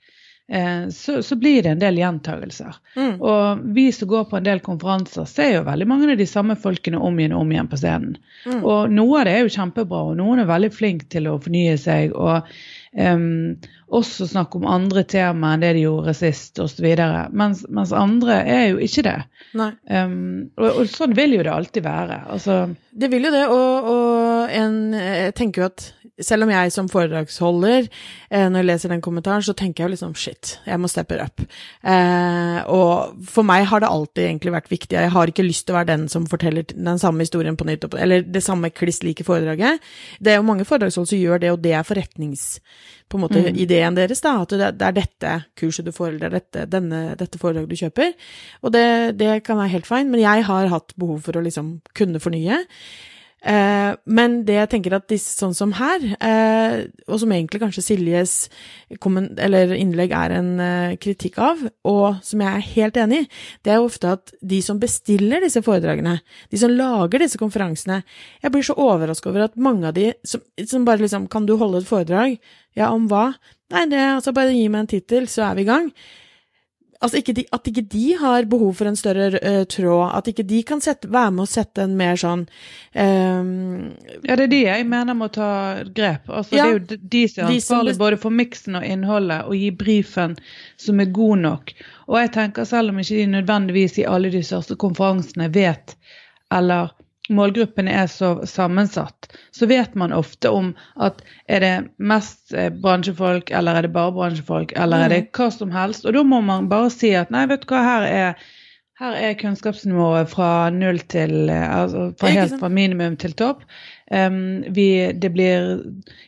så, 0.91 1.19
så, 1.23 1.35
blir 1.35 1.63
det 1.63 1.69
en 1.69 1.81
del 1.81 1.99
gjentagelser. 2.01 2.75
Mm. 2.95 3.21
Og 3.21 3.59
vi 3.75 3.91
som 3.93 4.09
går 4.09 4.23
på 4.31 4.39
en 4.39 4.47
del 4.47 4.63
konferanser, 4.65 5.27
ser 5.29 5.51
jo 5.53 5.65
veldig 5.67 5.87
mange 5.89 6.11
av 6.11 6.17
de 6.17 6.25
samme 6.29 6.55
folkene 6.57 6.97
om 6.97 7.19
igjen 7.19 7.35
og 7.37 7.43
om 7.43 7.51
igjen 7.53 7.69
på 7.69 7.77
scenen. 7.77 8.15
Mm. 8.47 8.63
Og 8.63 8.93
noe 8.93 9.19
av 9.21 9.29
det 9.29 9.35
er 9.35 9.45
jo 9.45 9.55
kjempebra, 9.59 10.03
og 10.09 10.17
noen 10.17 10.41
er 10.41 10.49
veldig 10.49 10.71
flinke 10.73 11.09
til 11.13 11.29
å 11.29 11.37
fornye 11.43 11.77
seg. 11.77 12.15
og 12.17 12.49
um, 12.97 13.59
også 13.89 14.27
snakke 14.29 14.59
om 14.59 14.67
andre 14.69 15.03
tema 15.09 15.53
enn 15.53 15.63
det 15.63 15.71
de 15.77 15.85
gjorde 15.87 16.13
sist, 16.17 16.59
osv. 16.61 16.85
Mens, 17.33 17.63
mens 17.73 17.93
andre 17.95 18.41
er 18.45 18.65
jo 18.69 18.81
ikke 18.85 19.05
det. 19.07 19.17
Um, 19.57 20.49
og, 20.59 20.67
og, 20.69 20.83
sånn 20.91 21.15
vil 21.17 21.33
jo 21.37 21.45
det 21.45 21.53
alltid 21.53 21.85
være. 21.87 22.19
Altså, 22.29 22.59
det 22.91 23.09
vil 23.13 23.25
jo 23.25 23.33
det, 23.33 23.45
og, 23.49 23.89
og 23.93 24.53
en, 24.53 24.77
jeg 24.93 25.33
tenker 25.39 25.63
jo 25.63 25.69
at 25.71 25.87
selv 26.25 26.45
om 26.45 26.51
jeg 26.53 26.73
som 26.75 26.89
foredragsholder, 26.91 27.87
eh, 28.29 28.47
når 28.49 28.61
jeg 28.61 28.67
leser 28.69 28.93
den 28.93 29.03
kommentaren, 29.03 29.43
så 29.45 29.55
tenker 29.57 29.83
jeg 29.83 29.89
jo 29.89 29.93
liksom 29.95 30.15
shit, 30.19 30.57
jeg 30.65 30.79
må 30.81 30.89
steppe 30.91 31.19
up. 31.21 31.43
Eh, 31.83 32.59
og 32.67 33.25
for 33.29 33.47
meg 33.47 33.67
har 33.71 33.83
det 33.83 33.91
alltid 33.91 34.25
egentlig 34.25 34.55
vært 34.55 34.71
viktig. 34.71 34.97
Jeg 34.97 35.13
har 35.15 35.31
ikke 35.31 35.47
lyst 35.47 35.67
til 35.67 35.75
å 35.75 35.79
være 35.79 35.91
den 35.93 36.07
som 36.11 36.27
forteller 36.29 36.67
den 36.69 37.01
samme 37.01 37.25
historien 37.25 37.57
på 37.59 37.67
nytt, 37.69 37.87
eller 37.93 38.25
det 38.27 38.43
samme 38.45 38.71
kliss 38.73 39.03
like 39.03 39.25
foredraget. 39.27 39.83
Det 40.19 40.33
er 40.33 40.41
jo 40.41 40.47
mange 40.47 40.67
foredragsholdere 40.67 41.13
som 41.15 41.23
gjør 41.23 41.43
det, 41.43 41.53
og 41.55 41.61
det 41.63 41.75
er 41.77 41.87
forretnings 41.87 42.47
på 43.09 43.17
en 43.17 43.23
måte 43.23 43.41
mm. 43.41 43.55
ideen 43.57 43.95
deres, 43.97 44.21
da, 44.21 44.35
at 44.43 44.51
det, 44.53 44.85
er 44.85 44.93
dette 44.93 45.31
kurset 45.57 45.87
du 45.87 45.93
får, 45.95 46.11
eller 46.11 46.19
det 46.19 46.27
er 46.27 46.35
dette, 46.35 46.65
denne, 46.69 46.99
dette 47.17 47.39
foredraget 47.41 47.71
du 47.71 47.79
kjøper. 47.79 48.11
Og 48.61 48.73
det, 48.75 48.85
det 49.17 49.39
kan 49.47 49.57
være 49.57 49.73
helt 49.73 49.89
fint, 49.89 50.11
men 50.11 50.21
jeg 50.21 50.45
har 50.45 50.69
hatt 50.69 50.93
behov 50.99 51.23
for 51.25 51.39
å 51.39 51.45
liksom 51.45 51.79
kunne 51.97 52.21
fornye. 52.21 52.61
Eh, 53.39 53.91
men 54.11 54.41
det 54.43 54.57
jeg 54.57 54.69
tenker 54.73 54.95
at 54.97 55.07
disse 55.07 55.31
sånn 55.37 55.53
som 55.55 55.71
her, 55.77 56.03
eh, 56.19 56.89
og 57.07 57.21
som 57.21 57.31
egentlig 57.31 57.61
kanskje 57.61 57.85
Siljes 57.85 58.33
innlegg 58.91 60.11
er 60.11 60.35
en 60.35 60.49
eh, 60.59 60.97
kritikk 60.99 61.39
av, 61.39 61.61
og 61.87 62.19
som 62.25 62.43
jeg 62.43 62.51
er 62.51 62.67
helt 62.75 62.99
enig 62.99 63.21
i, 63.23 63.29
det 63.63 63.73
er 63.73 63.85
ofte 63.85 64.11
at 64.17 64.33
de 64.43 64.59
som 64.65 64.81
bestiller 64.81 65.43
disse 65.45 65.63
foredragene, 65.63 66.17
de 66.51 66.59
som 66.59 66.73
lager 66.73 67.23
disse 67.23 67.39
konferansene 67.39 68.01
Jeg 68.43 68.51
blir 68.51 68.65
så 68.65 68.75
overrasket 68.79 69.31
over 69.31 69.47
at 69.47 69.55
mange 69.59 69.87
av 69.87 69.95
de 69.95 70.11
som, 70.27 70.41
som 70.67 70.85
bare 70.87 71.03
liksom 71.03 71.27
Kan 71.31 71.45
du 71.47 71.55
holde 71.59 71.81
et 71.81 71.87
foredrag? 71.87 72.37
Ja, 72.75 72.91
om 72.91 73.07
hva? 73.11 73.33
Nei, 73.73 73.85
det 73.91 73.99
altså 74.01 74.33
bare 74.35 74.55
gi 74.55 74.67
meg 74.71 74.83
en 74.83 74.91
tittel, 74.91 75.27
så 75.29 75.47
er 75.49 75.57
vi 75.57 75.63
i 75.63 75.69
gang. 75.69 75.91
Altså 76.99 77.21
ikke 77.21 77.33
de, 77.37 77.45
at 77.55 77.67
ikke 77.69 77.85
de 77.87 78.05
har 78.19 78.47
behov 78.51 78.73
for 78.75 78.89
en 78.89 78.97
større 78.99 79.39
uh, 79.39 79.61
tråd, 79.71 80.09
at 80.17 80.27
ikke 80.27 80.43
de 80.43 80.57
kan 80.67 80.81
sette, 80.83 81.07
være 81.07 81.31
med 81.31 81.45
å 81.45 81.47
sette 81.47 81.85
en 81.85 81.93
mer 81.99 82.19
sånn 82.19 82.41
um, 82.43 83.93
Ja, 84.27 84.35
det 84.35 84.49
er 84.49 84.51
de 84.51 84.59
jeg 84.65 84.87
mener 84.89 85.15
må 85.15 85.29
ta 85.31 85.51
grep. 85.95 86.27
Altså, 86.27 86.57
ja, 86.57 86.65
det 86.67 86.97
er 86.97 86.99
jo 86.99 86.99
de 87.15 87.23
som 87.31 87.45
er 87.45 87.53
ansvarlig 87.53 87.95
både 88.01 88.19
for 88.19 88.35
miksen 88.35 88.75
og 88.81 88.87
innholdet, 88.87 89.47
og 89.47 89.55
gi 89.55 89.71
brifen 89.79 90.35
som 90.75 90.99
er 90.99 91.13
god 91.15 91.45
nok. 91.45 91.75
Og 92.11 92.19
jeg 92.19 92.33
tenker 92.35 92.67
selv 92.67 92.91
om 92.91 92.99
ikke 92.99 93.21
de 93.21 93.29
nødvendigvis 93.37 94.01
i 94.03 94.07
alle 94.09 94.33
de 94.35 94.43
største 94.43 94.75
konferansene 94.83 95.47
vet 95.55 95.95
eller 96.51 96.91
målgruppen 97.29 97.87
er 97.91 98.07
så 98.11 98.35
sammensatt, 98.49 99.29
så 99.55 99.67
vet 99.69 99.95
man 99.99 100.13
ofte 100.15 100.51
om 100.53 100.71
at 100.97 101.21
er 101.47 101.63
det 101.65 101.73
mest 101.97 102.53
eh, 102.53 102.69
bransjefolk, 102.73 103.51
eller 103.51 103.79
er 103.79 103.87
det 103.87 103.93
bare 103.95 104.15
bransjefolk, 104.15 104.73
eller 104.75 105.05
er 105.05 105.13
det 105.15 105.21
Mm. 105.27 105.33
hva 105.37 105.51
som 105.53 105.71
helst. 105.71 106.05
Og 106.05 106.13
da 106.13 106.23
må 106.23 106.41
man 106.45 106.69
bare 106.71 106.89
si 106.93 107.13
at 107.15 107.29
nei, 107.31 107.45
vet 107.49 107.65
du 107.65 107.73
hva, 107.73 107.83
her 107.85 108.07
er, 108.09 108.49
her 108.99 109.13
er 109.15 109.37
kunnskapsnivået 109.39 110.27
fra 110.27 110.69
null 110.75 110.99
til 111.07 111.49
eh, 111.49 111.69
altså 111.71 112.09
fra 112.19 112.33
helt 112.35 112.59
fra 112.59 112.69
minimum 112.69 113.15
til 113.17 113.31
topp. 113.39 113.63
Um, 114.11 114.63
vi, 114.73 115.11
det 115.13 115.29
blir 115.35 115.83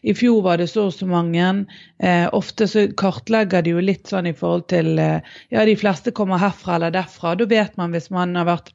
I 0.05 0.13
fjor 0.13 0.43
var 0.45 0.59
det 0.61 0.67
så 0.69 0.85
og 0.85 0.93
så 0.93 1.07
mange. 1.09 1.65
Uh, 2.03 2.27
ofte 2.31 2.67
så 2.69 2.85
kartlegger 2.93 3.65
de 3.65 3.73
jo 3.73 3.81
litt 3.81 4.07
sånn 4.07 4.29
i 4.29 4.35
forhold 4.37 4.67
til 4.69 4.99
uh, 5.01 5.17
Ja, 5.49 5.65
de 5.65 5.73
fleste 5.75 6.13
kommer 6.13 6.37
herfra 6.37 6.75
eller 6.77 6.93
derfra. 6.93 7.33
Da 7.35 7.47
vet 7.49 7.75
man 7.81 7.91
hvis 7.91 8.11
man 8.13 8.35
har 8.37 8.45
vært 8.45 8.69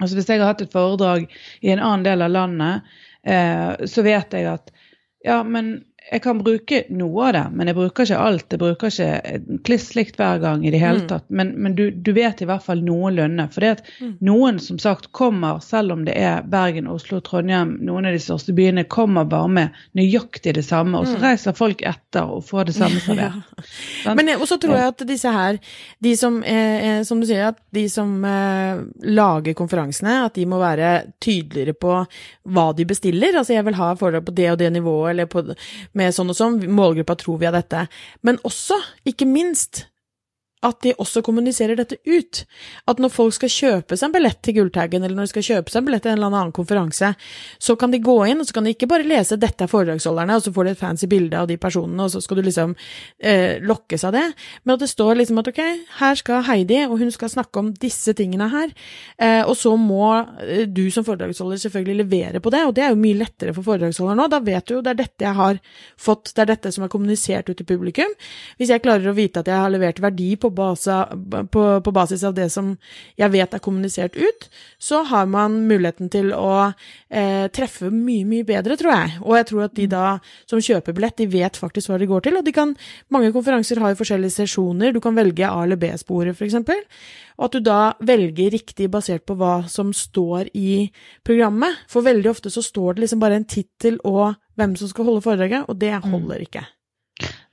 Altså 0.00 0.16
Hvis 0.18 0.28
jeg 0.28 0.42
har 0.42 0.50
hatt 0.52 0.64
et 0.64 0.74
foredrag 0.74 1.28
i 1.62 1.70
en 1.70 1.82
annen 1.82 2.06
del 2.06 2.24
av 2.24 2.32
landet, 2.34 2.94
eh, 3.26 3.86
så 3.86 4.02
vet 4.06 4.34
jeg 4.34 4.48
at 4.50 4.72
ja, 5.24 5.38
men 5.46 5.76
jeg 6.12 6.20
kan 6.22 6.38
bruke 6.44 6.82
noe 6.92 7.26
av 7.28 7.32
det, 7.32 7.42
men 7.56 7.66
jeg 7.70 7.76
bruker 7.78 8.04
ikke 8.04 8.18
alt. 8.20 8.44
Jeg 8.52 8.60
bruker 8.60 8.90
ikke 8.92 9.06
eh, 9.24 9.40
kliss 9.64 9.86
likt 9.96 10.18
hver 10.20 10.38
gang 10.42 10.64
i 10.66 10.70
det 10.70 10.78
hele 10.82 11.00
Mm. 11.00 11.06
tatt. 11.08 11.24
Men, 11.30 11.54
men 11.64 11.74
du, 11.74 11.90
du 11.90 12.10
vet 12.12 12.42
i 12.42 12.44
hvert 12.44 12.62
fall 12.62 12.82
noenlunde. 12.84 13.46
For 13.54 13.60
det 13.64 13.70
at 13.78 13.82
Mm. 14.00 14.12
noen 14.20 14.58
som 14.60 14.78
sagt 14.78 15.12
kommer, 15.12 15.60
selv 15.64 15.92
om 15.92 16.04
det 16.04 16.16
er 16.20 16.42
Bergen, 16.42 16.86
Oslo, 16.92 17.20
Trondheim, 17.24 17.78
noen 17.80 18.04
av 18.06 18.12
de 18.12 18.18
største 18.20 18.52
byene, 18.54 18.84
kommer 18.84 19.24
bare 19.24 19.48
med 19.48 19.70
nøyaktig 19.96 20.52
det 20.54 20.64
samme. 20.66 20.98
Og 21.00 21.06
så 21.06 21.16
Mm. 21.16 21.22
reiser 21.22 21.56
folk 21.56 21.80
etter 21.82 22.22
og 22.28 22.44
får 22.44 22.66
det 22.66 22.74
samme 22.74 23.00
servert. 23.00 23.40
ja. 24.04 24.14
Men 24.14 24.28
også 24.36 24.60
tror 24.60 24.76
jeg 24.76 24.88
at 24.92 25.06
disse 25.08 25.32
her, 25.32 25.58
de 26.02 26.14
som, 26.16 26.42
eh, 26.44 26.98
eh, 26.98 27.02
som 27.02 27.20
du 27.20 27.26
sier, 27.26 27.48
at 27.48 27.58
de 27.72 27.88
som 27.88 28.12
eh, 28.24 28.84
lager 29.08 29.54
konferansene, 29.54 30.24
at 30.26 30.34
de 30.34 30.44
må 30.46 30.58
være 30.60 31.12
tydeligere 31.20 31.72
på 31.74 31.96
hva 32.46 32.68
de 32.76 32.84
bestiller. 32.84 33.32
Altså 33.40 33.54
jeg 33.56 33.64
vil 33.64 33.74
ha 33.80 33.94
foredrag 33.94 34.24
på 34.28 34.34
det 34.34 34.50
og 34.52 34.58
det 34.58 34.70
nivået, 34.72 35.10
eller 35.14 35.26
på, 35.26 35.42
med 35.98 36.14
sånn 36.14 36.32
og 36.32 36.38
sånn, 36.38 36.60
målgruppa 36.74 37.16
tror 37.20 37.40
vi 37.40 37.48
av 37.50 37.56
dette. 37.56 37.86
Men 38.26 38.40
også, 38.46 38.78
ikke 39.08 39.28
minst, 39.28 39.86
at 40.64 40.80
de 40.84 40.94
også 41.00 41.22
kommuniserer 41.24 41.78
dette 41.78 41.98
ut. 42.08 42.42
At 42.90 43.00
når 43.02 43.12
folk 43.12 43.36
skal 43.36 43.52
kjøpe 43.52 43.98
seg 43.98 44.08
en 44.08 44.14
billett 44.16 44.40
til 44.44 44.56
Gulltaggen, 44.58 45.04
eller 45.04 45.18
når 45.18 45.28
de 45.28 45.34
skal 45.34 45.46
kjøpe 45.48 45.72
seg 45.72 45.82
en 45.82 45.88
billett 45.88 46.04
til 46.06 46.14
en 46.14 46.18
eller 46.18 46.32
annen 46.32 46.54
konferanse, 46.56 47.12
så 47.58 47.76
kan 47.80 47.92
de 47.94 48.00
gå 48.04 48.16
inn, 48.28 48.40
og 48.40 48.48
så 48.48 48.56
kan 48.56 48.66
de 48.66 48.74
ikke 48.74 48.88
bare 48.90 49.06
lese 49.08 49.38
'dette 49.40 49.66
er 49.66 49.70
foredragsholderne', 49.70 50.36
og 50.36 50.44
så 50.44 50.52
får 50.54 50.64
de 50.64 50.70
et 50.70 50.80
fancy 50.80 51.08
bilde 51.10 51.38
av 51.38 51.48
de 51.48 51.58
personene, 51.60 52.02
og 52.02 52.10
så 52.10 52.22
skal 52.22 52.40
du 52.40 52.42
liksom 52.48 52.74
eh, 53.20 53.60
lokkes 53.60 54.04
av 54.04 54.12
det. 54.16 54.26
Men 54.64 54.74
at 54.74 54.84
det 54.84 54.90
står 54.90 55.20
liksom 55.20 55.38
at 55.42 55.50
ok, 55.52 55.62
her 56.00 56.14
skal 56.14 56.42
Heidi, 56.48 56.80
og 56.88 56.98
hun 56.98 57.10
skal 57.10 57.32
snakke 57.32 57.60
om 57.60 57.72
disse 57.74 58.14
tingene 58.16 58.48
her. 58.48 58.72
Eh, 59.18 59.42
og 59.44 59.56
så 59.56 59.74
må 59.76 60.06
eh, 60.40 60.64
du 60.66 60.90
som 60.90 61.04
foredragsholder 61.04 61.60
selvfølgelig 61.60 62.00
levere 62.04 62.40
på 62.40 62.50
det, 62.50 62.64
og 62.64 62.74
det 62.74 62.84
er 62.86 62.94
jo 62.94 63.02
mye 63.02 63.20
lettere 63.20 63.54
for 63.54 63.66
foredragsholder 63.66 64.18
nå. 64.18 64.28
Da 64.32 64.40
vet 64.44 64.66
du 64.68 64.78
jo 64.78 64.82
det 64.84 64.94
er 64.94 65.02
dette 65.04 65.28
jeg 65.28 65.36
har 65.36 65.60
fått, 66.00 66.32
det 66.34 66.44
er 66.44 66.52
dette 66.54 66.72
som 66.72 66.86
er 66.86 66.92
kommunisert 66.92 67.50
ut 67.50 67.58
til 67.58 67.68
publikum. 67.68 68.10
Hvis 68.58 68.72
jeg 68.72 68.82
klarer 68.84 69.10
å 69.10 69.16
vite 69.16 69.42
at 69.42 69.50
jeg 69.50 69.60
har 69.60 69.72
levert 69.72 70.00
verdi 70.02 70.34
på, 70.40 70.53
basa, 70.56 70.98
på, 71.52 71.62
på 71.84 71.92
basis 71.94 72.24
av 72.26 72.34
det 72.36 72.48
som 72.52 72.72
jeg 73.20 73.32
vet 73.34 73.54
er 73.54 73.62
kommunisert 73.62 74.16
ut, 74.16 74.48
så 74.78 75.02
har 75.08 75.26
man 75.30 75.60
muligheten 75.68 76.10
til 76.12 76.32
å 76.36 76.72
eh, 77.10 77.46
treffe 77.54 77.90
mye, 77.92 78.26
mye 78.28 78.46
bedre, 78.48 78.78
tror 78.80 78.94
jeg. 78.94 79.16
Og 79.24 79.36
jeg 79.38 79.48
tror 79.50 79.66
at 79.66 79.76
de 79.78 79.88
da 79.90 80.04
som 80.50 80.62
kjøper 80.62 80.96
billett, 80.96 81.18
de 81.20 81.28
vet 81.30 81.58
faktisk 81.60 81.90
hva 81.90 81.98
de 82.00 82.08
går 82.10 82.26
til. 82.26 82.38
Og 82.40 82.46
de 82.46 82.54
kan, 82.54 82.74
mange 83.14 83.32
konferanser 83.34 83.82
har 83.82 83.94
jo 83.94 84.00
forskjellige 84.00 84.38
sesjoner. 84.38 84.94
Du 84.94 85.02
kan 85.04 85.16
velge 85.16 85.48
A- 85.48 85.64
eller 85.64 85.80
B-sporet, 85.80 86.36
f.eks. 86.38 86.58
Og 87.34 87.48
at 87.48 87.56
du 87.56 87.64
da 87.66 87.80
velger 88.04 88.54
riktig 88.54 88.88
basert 88.92 89.26
på 89.26 89.36
hva 89.38 89.64
som 89.70 89.90
står 89.94 90.52
i 90.54 90.86
programmet. 91.26 91.82
For 91.90 92.06
veldig 92.06 92.30
ofte 92.30 92.52
så 92.54 92.62
står 92.62 92.94
det 92.94 93.06
liksom 93.06 93.22
bare 93.22 93.40
en 93.40 93.48
tittel 93.48 93.98
og 94.06 94.38
hvem 94.58 94.76
som 94.78 94.90
skal 94.90 95.08
holde 95.08 95.24
foredraget, 95.24 95.66
og 95.68 95.78
det 95.80 95.96
holder 96.04 96.46
ikke. 96.46 96.62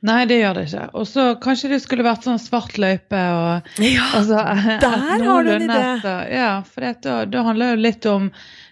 Nei, 0.02 0.24
det 0.26 0.40
gjør 0.40 0.56
det 0.58 0.62
ikke. 0.66 0.86
Og 0.98 1.06
så 1.06 1.24
kanskje 1.44 1.70
det 1.76 1.78
skulle 1.84 2.04
vært 2.08 2.24
sånn 2.26 2.40
svart 2.42 2.80
løype 2.82 3.20
og 3.38 3.68
Ja, 3.86 4.08
altså, 4.18 4.40
der 4.82 4.98
har 5.28 5.44
du 5.46 5.52
en 5.54 5.68
idé. 5.70 6.16
Ja, 6.34 6.50
for 6.66 6.82
det, 6.82 6.96
da 7.30 7.44
handler 7.46 7.70
det 7.70 7.76
jo 7.76 7.86
litt 7.86 8.08
om 8.10 8.32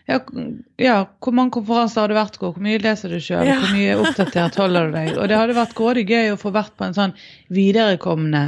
ja, 0.10 0.18
ja, 0.82 0.96
hvor 1.22 1.36
mange 1.38 1.54
konferanser 1.54 2.02
har 2.02 2.10
du 2.10 2.16
vært 2.18 2.40
på, 2.42 2.50
hvor 2.56 2.64
mye 2.66 2.80
leser 2.82 3.12
du 3.14 3.20
sjøl, 3.22 3.46
Ja. 3.46 3.60
hvor 3.62 3.76
mye 3.78 3.98
oppdatert 4.02 4.56
holder 4.58 4.88
du 4.90 4.96
deg? 4.98 5.12
Og 5.22 5.28
det 5.30 5.38
hadde 5.38 5.54
vært 5.54 5.76
grådig 5.78 6.08
gøy 6.10 6.32
å 6.34 6.40
få 6.42 6.50
vært 6.56 6.74
på 6.82 6.88
en 6.88 6.96
sånn 6.98 7.14
viderekommende 7.54 8.42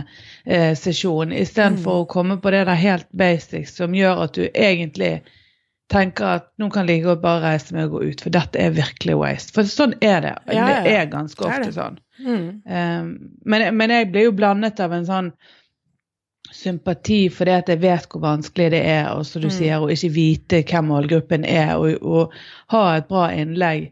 eh, 0.45 0.71
sesjon, 0.73 1.29
istedenfor 1.37 1.99
Mm. 1.99 2.01
å 2.01 2.09
komme 2.09 2.39
på 2.41 2.49
det 2.55 2.63
der 2.65 2.81
helt 2.81 3.05
basics 3.13 3.75
som 3.77 3.93
gjør 3.93 4.23
at 4.25 4.33
du 4.39 4.47
egentlig 4.49 5.21
tenker 5.91 6.25
at 6.37 6.45
nå 6.61 6.69
kan 6.71 6.87
jeg 6.87 7.01
like 7.01 7.09
godt 7.09 7.21
bare 7.23 7.41
reise 7.43 7.75
meg 7.75 7.89
og 7.89 7.97
gå 7.99 8.11
ut, 8.11 8.21
for 8.23 8.33
dette 8.33 8.59
er 8.63 8.73
virkelig 8.75 9.17
waste. 9.19 9.53
For 9.55 9.67
sånn 9.67 9.93
er 9.99 10.21
det. 10.23 10.35
Ja, 10.55 10.67
ja. 10.71 10.81
Det 10.85 10.93
er 10.97 11.09
ganske 11.11 11.43
ofte 11.47 11.67
er 11.67 11.75
sånn. 11.75 11.97
Mm. 12.21 12.45
Um, 12.65 13.09
men, 13.45 13.65
men 13.75 13.93
jeg 13.93 14.11
blir 14.13 14.29
jo 14.29 14.35
blandet 14.37 14.79
av 14.83 14.93
en 14.95 15.07
sånn 15.09 15.31
sympati 16.51 17.29
fordi 17.31 17.53
at 17.55 17.69
jeg 17.71 17.79
vet 17.83 18.07
hvor 18.11 18.23
vanskelig 18.25 18.69
det 18.73 18.81
er, 18.87 19.09
og 19.13 19.25
som 19.25 19.41
du 19.43 19.47
Mm. 19.47 19.55
sier, 19.55 19.79
å 19.79 19.89
ikke 19.93 20.13
vite 20.15 20.63
hvem 20.67 20.89
målgruppen 20.91 21.45
er, 21.47 21.75
og, 21.77 22.01
og 22.03 22.33
ha 22.73 22.83
et 22.97 23.07
bra 23.07 23.29
innlegg, 23.31 23.91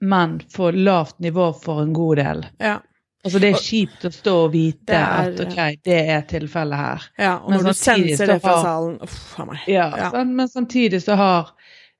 men 0.00 0.40
få 0.50 0.70
lavt 0.74 1.18
nivå 1.20 1.50
for 1.62 1.82
en 1.82 1.92
god 1.92 2.16
del. 2.16 2.46
Ja. 2.60 2.78
Altså 3.24 3.40
Det 3.42 3.48
er 3.52 3.58
kjipt 3.60 4.04
å 4.08 4.10
stå 4.14 4.32
og 4.46 4.52
vite 4.54 4.86
Det 4.88 4.96
er- 4.96 5.32
at 5.34 5.40
ok, 5.44 5.58
det 5.84 5.98
er 6.08 6.22
tilfellet 6.22 6.76
her. 6.80 7.02
ja, 7.18 7.34
og 7.36 7.50
Men 7.50 7.58
når 7.60 7.66
du 7.66 7.72
senser 7.76 8.26
det 8.26 8.40
fra 8.40 8.54
har- 8.56 8.62
salen 8.64 8.94
Uff 9.02 9.38
a 9.40 9.44
meg. 9.44 9.58
Ja, 9.68 9.88
Ja. 9.96 10.10
Sånn, 10.10 10.34
Men 10.34 10.48
samtidig 10.48 11.02
så 11.04 11.16
har 11.16 11.50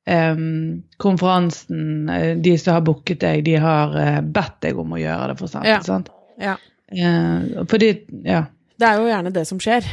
um, 0.06 0.82
konferansen, 0.98 2.08
eh, 2.10 2.34
de 2.36 2.56
som 2.58 2.74
har 2.74 2.80
booket 2.80 3.20
deg, 3.20 3.44
de 3.44 3.54
har 3.60 3.92
uh, 3.94 4.20
bedt 4.22 4.56
deg 4.64 4.78
om 4.78 4.90
å 4.96 4.98
gjøre 4.98 5.28
det, 5.28 5.38
for 5.38 5.46
sant? 5.52 5.66
Ja. 5.68 5.80
Sant? 5.84 6.08
Ja. 6.40 6.56
Uh, 6.90 7.64
fordi, 7.68 7.92
ja. 8.24 8.46
Det 8.80 8.88
er 8.88 8.96
jo 8.96 9.10
gjerne 9.10 9.30
det 9.32 9.46
som 9.46 9.58
skjer. 9.60 9.84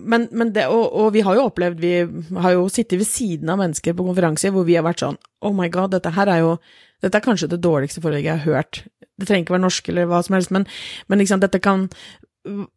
Men, 0.00 0.28
men 0.32 0.52
det, 0.54 0.64
og, 0.72 0.86
og 0.96 1.12
vi 1.12 1.20
har 1.20 1.34
jo 1.36 1.42
opplevd 1.50 1.78
Vi 1.82 1.90
har 2.40 2.54
jo 2.56 2.62
sittet 2.72 2.96
ved 2.96 3.04
siden 3.06 3.50
av 3.52 3.58
mennesker 3.60 3.92
på 3.92 4.06
konferanser 4.06 4.54
hvor 4.54 4.64
vi 4.64 4.78
har 4.78 4.86
vært 4.86 5.02
sånn 5.04 5.18
Oh 5.44 5.52
my 5.52 5.68
god, 5.68 5.90
dette 5.92 6.08
her 6.16 6.30
er 6.32 6.38
jo 6.40 6.54
Dette 7.02 7.18
er 7.18 7.24
kanskje 7.24 7.50
det 7.52 7.62
dårligste 7.64 8.02
foredraget 8.04 8.30
jeg 8.30 8.42
har 8.42 8.58
hørt. 8.58 8.84
Det 9.18 9.26
trenger 9.28 9.46
ikke 9.46 9.56
være 9.56 9.66
norsk 9.66 9.90
eller 9.90 10.06
hva 10.10 10.20
som 10.26 10.36
helst, 10.36 10.52
men, 10.54 10.68
men 11.08 11.20
liksom, 11.22 11.42
dette 11.42 11.60
kan 11.62 11.88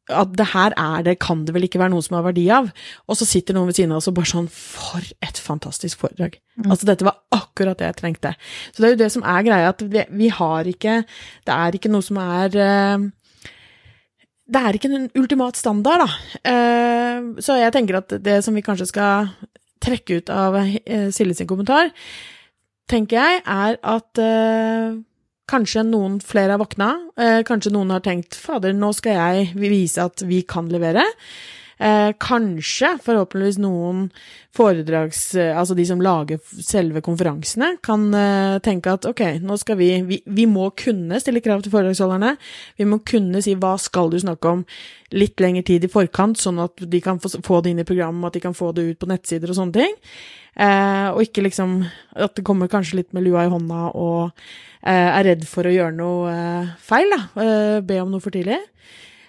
At 0.08 0.32
det 0.40 0.46
her 0.54 0.72
er 0.80 1.04
det, 1.04 1.18
kan 1.20 1.42
det 1.46 1.52
vel 1.52 1.66
ikke 1.68 1.80
være 1.82 1.92
noe 1.92 2.04
som 2.06 2.16
har 2.16 2.24
verdi 2.24 2.46
av. 2.56 2.70
Og 3.08 3.18
så 3.20 3.26
sitter 3.28 3.58
noen 3.58 3.68
ved 3.68 3.76
siden 3.76 3.92
av 3.92 4.00
oss 4.00 4.08
og 4.08 4.16
bare 4.16 4.30
sånn 4.30 4.48
For 4.48 5.04
et 5.20 5.42
fantastisk 5.44 6.00
foredrag. 6.00 6.40
Mm. 6.56 6.70
Altså, 6.72 6.88
dette 6.88 7.08
var 7.08 7.20
akkurat 7.36 7.80
det 7.80 7.90
jeg 7.90 8.00
trengte. 8.00 8.32
Så 8.72 8.80
det 8.80 8.88
er 8.88 8.96
jo 8.96 9.02
det 9.04 9.12
som 9.12 9.28
er 9.28 9.44
greia, 9.44 9.74
at 9.74 9.84
vi, 9.84 10.06
vi 10.24 10.32
har 10.32 10.72
ikke 10.72 11.02
Det 11.44 11.54
er 11.54 11.76
ikke 11.76 11.92
noe 11.92 12.06
som 12.06 12.22
er 12.24 12.56
eh, 12.56 13.08
det 14.48 14.64
er 14.64 14.78
ikke 14.78 14.90
en 14.94 15.10
ultimat 15.20 15.60
standard, 15.60 16.06
da. 16.06 16.40
Eh, 16.48 17.26
så 17.44 17.58
jeg 17.60 17.74
tenker 17.76 18.00
at 18.00 18.16
det 18.24 18.40
som 18.46 18.56
vi 18.56 18.64
kanskje 18.64 18.88
skal 18.94 19.32
trekke 19.84 20.22
ut 20.22 20.32
av 20.32 20.56
eh, 20.62 21.10
Silje 21.14 21.36
sin 21.42 21.50
kommentar, 21.50 21.92
tenker 22.92 23.20
jeg, 23.20 23.44
er 23.44 23.78
at 23.84 24.22
eh, 24.24 24.98
kanskje 25.52 25.86
noen 25.88 26.18
flere 26.24 26.56
har 26.56 26.62
våkna. 26.62 26.90
Eh, 27.20 27.42
kanskje 27.48 27.74
noen 27.76 27.94
har 27.96 28.04
tenkt 28.06 28.38
fader, 28.40 28.76
nå 28.76 28.92
skal 28.96 29.20
jeg 29.20 29.54
vise 29.60 30.04
at 30.04 30.26
vi 30.28 30.44
kan 30.48 30.72
levere. 30.72 31.06
Eh, 31.78 32.12
kanskje, 32.18 32.96
forhåpentligvis, 33.06 33.60
noen 33.62 34.08
foredrags... 34.58 35.36
Eh, 35.38 35.52
altså 35.54 35.76
de 35.78 35.86
som 35.86 36.02
lager 36.02 36.40
selve 36.66 37.04
konferansene, 37.06 37.76
kan 37.86 38.08
eh, 38.18 38.58
tenke 38.66 38.96
at 38.98 39.06
ok, 39.06 39.22
nå 39.46 39.60
skal 39.62 39.78
vi, 39.78 39.92
vi 40.08 40.18
Vi 40.26 40.48
må 40.50 40.72
kunne 40.78 41.20
stille 41.22 41.44
krav 41.46 41.62
til 41.62 41.76
foredragsholderne. 41.76 42.34
Vi 42.82 42.90
må 42.90 43.00
kunne 43.06 43.44
si 43.46 43.54
hva 43.54 43.76
skal 43.82 44.10
du 44.10 44.18
snakke 44.24 44.56
om 44.56 44.66
litt 45.14 45.38
lengre 45.40 45.64
tid 45.68 45.86
i 45.86 45.92
forkant, 45.92 46.42
sånn 46.42 46.58
at 46.66 46.82
de 46.82 47.02
kan 47.04 47.22
få, 47.22 47.36
få 47.46 47.62
det 47.62 47.76
inn 47.76 47.86
i 47.86 47.88
programmet, 47.88 48.26
at 48.26 48.40
de 48.40 48.46
kan 48.48 48.58
få 48.58 48.74
det 48.74 48.90
ut 48.90 49.00
på 49.00 49.12
nettsider 49.14 49.54
og 49.54 49.62
sånne 49.62 49.78
ting. 49.78 49.98
Eh, 50.58 51.10
og 51.14 51.22
ikke 51.22 51.44
liksom 51.46 51.84
at 52.18 52.34
det 52.38 52.46
kommer 52.46 52.72
kanskje 52.72 53.02
litt 53.02 53.14
med 53.14 53.28
lua 53.28 53.46
i 53.46 53.52
hånda 53.52 53.92
og 53.94 54.32
eh, 54.82 55.10
er 55.12 55.28
redd 55.30 55.46
for 55.50 55.70
å 55.70 55.74
gjøre 55.74 55.94
noe 55.94 56.32
eh, 56.34 56.72
feil, 56.82 57.14
da. 57.14 57.22
Eh, 57.44 57.78
be 57.86 58.00
om 58.02 58.10
noe 58.14 58.24
for 58.24 58.34
tidlig. 58.34 58.58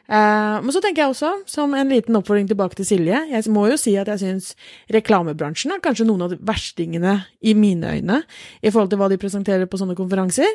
Eh, 0.08 0.54
men 0.64 0.73
så 0.73 0.80
tenker 0.80 1.04
jeg 1.04 1.12
også, 1.12 1.30
som 1.50 1.75
en 1.76 1.90
liten 1.92 2.16
oppfordring 2.16 2.49
tilbake 2.49 2.78
til 2.78 2.88
Silje, 2.88 3.18
jeg 3.28 3.52
må 3.52 3.66
jo 3.68 3.76
si 3.76 3.92
at 4.00 4.08
jeg 4.08 4.23
syns 4.23 4.54
reklamebransjen 4.94 5.75
er 5.75 5.82
kanskje 5.85 6.06
noen 6.08 6.25
av 6.25 6.32
de 6.32 6.38
verstingene 6.49 7.18
i 7.44 7.52
mine 7.52 7.92
øyne 7.99 8.23
i 8.62 8.73
forhold 8.73 8.88
til 8.94 9.02
hva 9.02 9.11
de 9.12 9.20
presenterer 9.20 9.68
på 9.68 9.80
sånne 9.80 9.99
konferanser. 9.99 10.49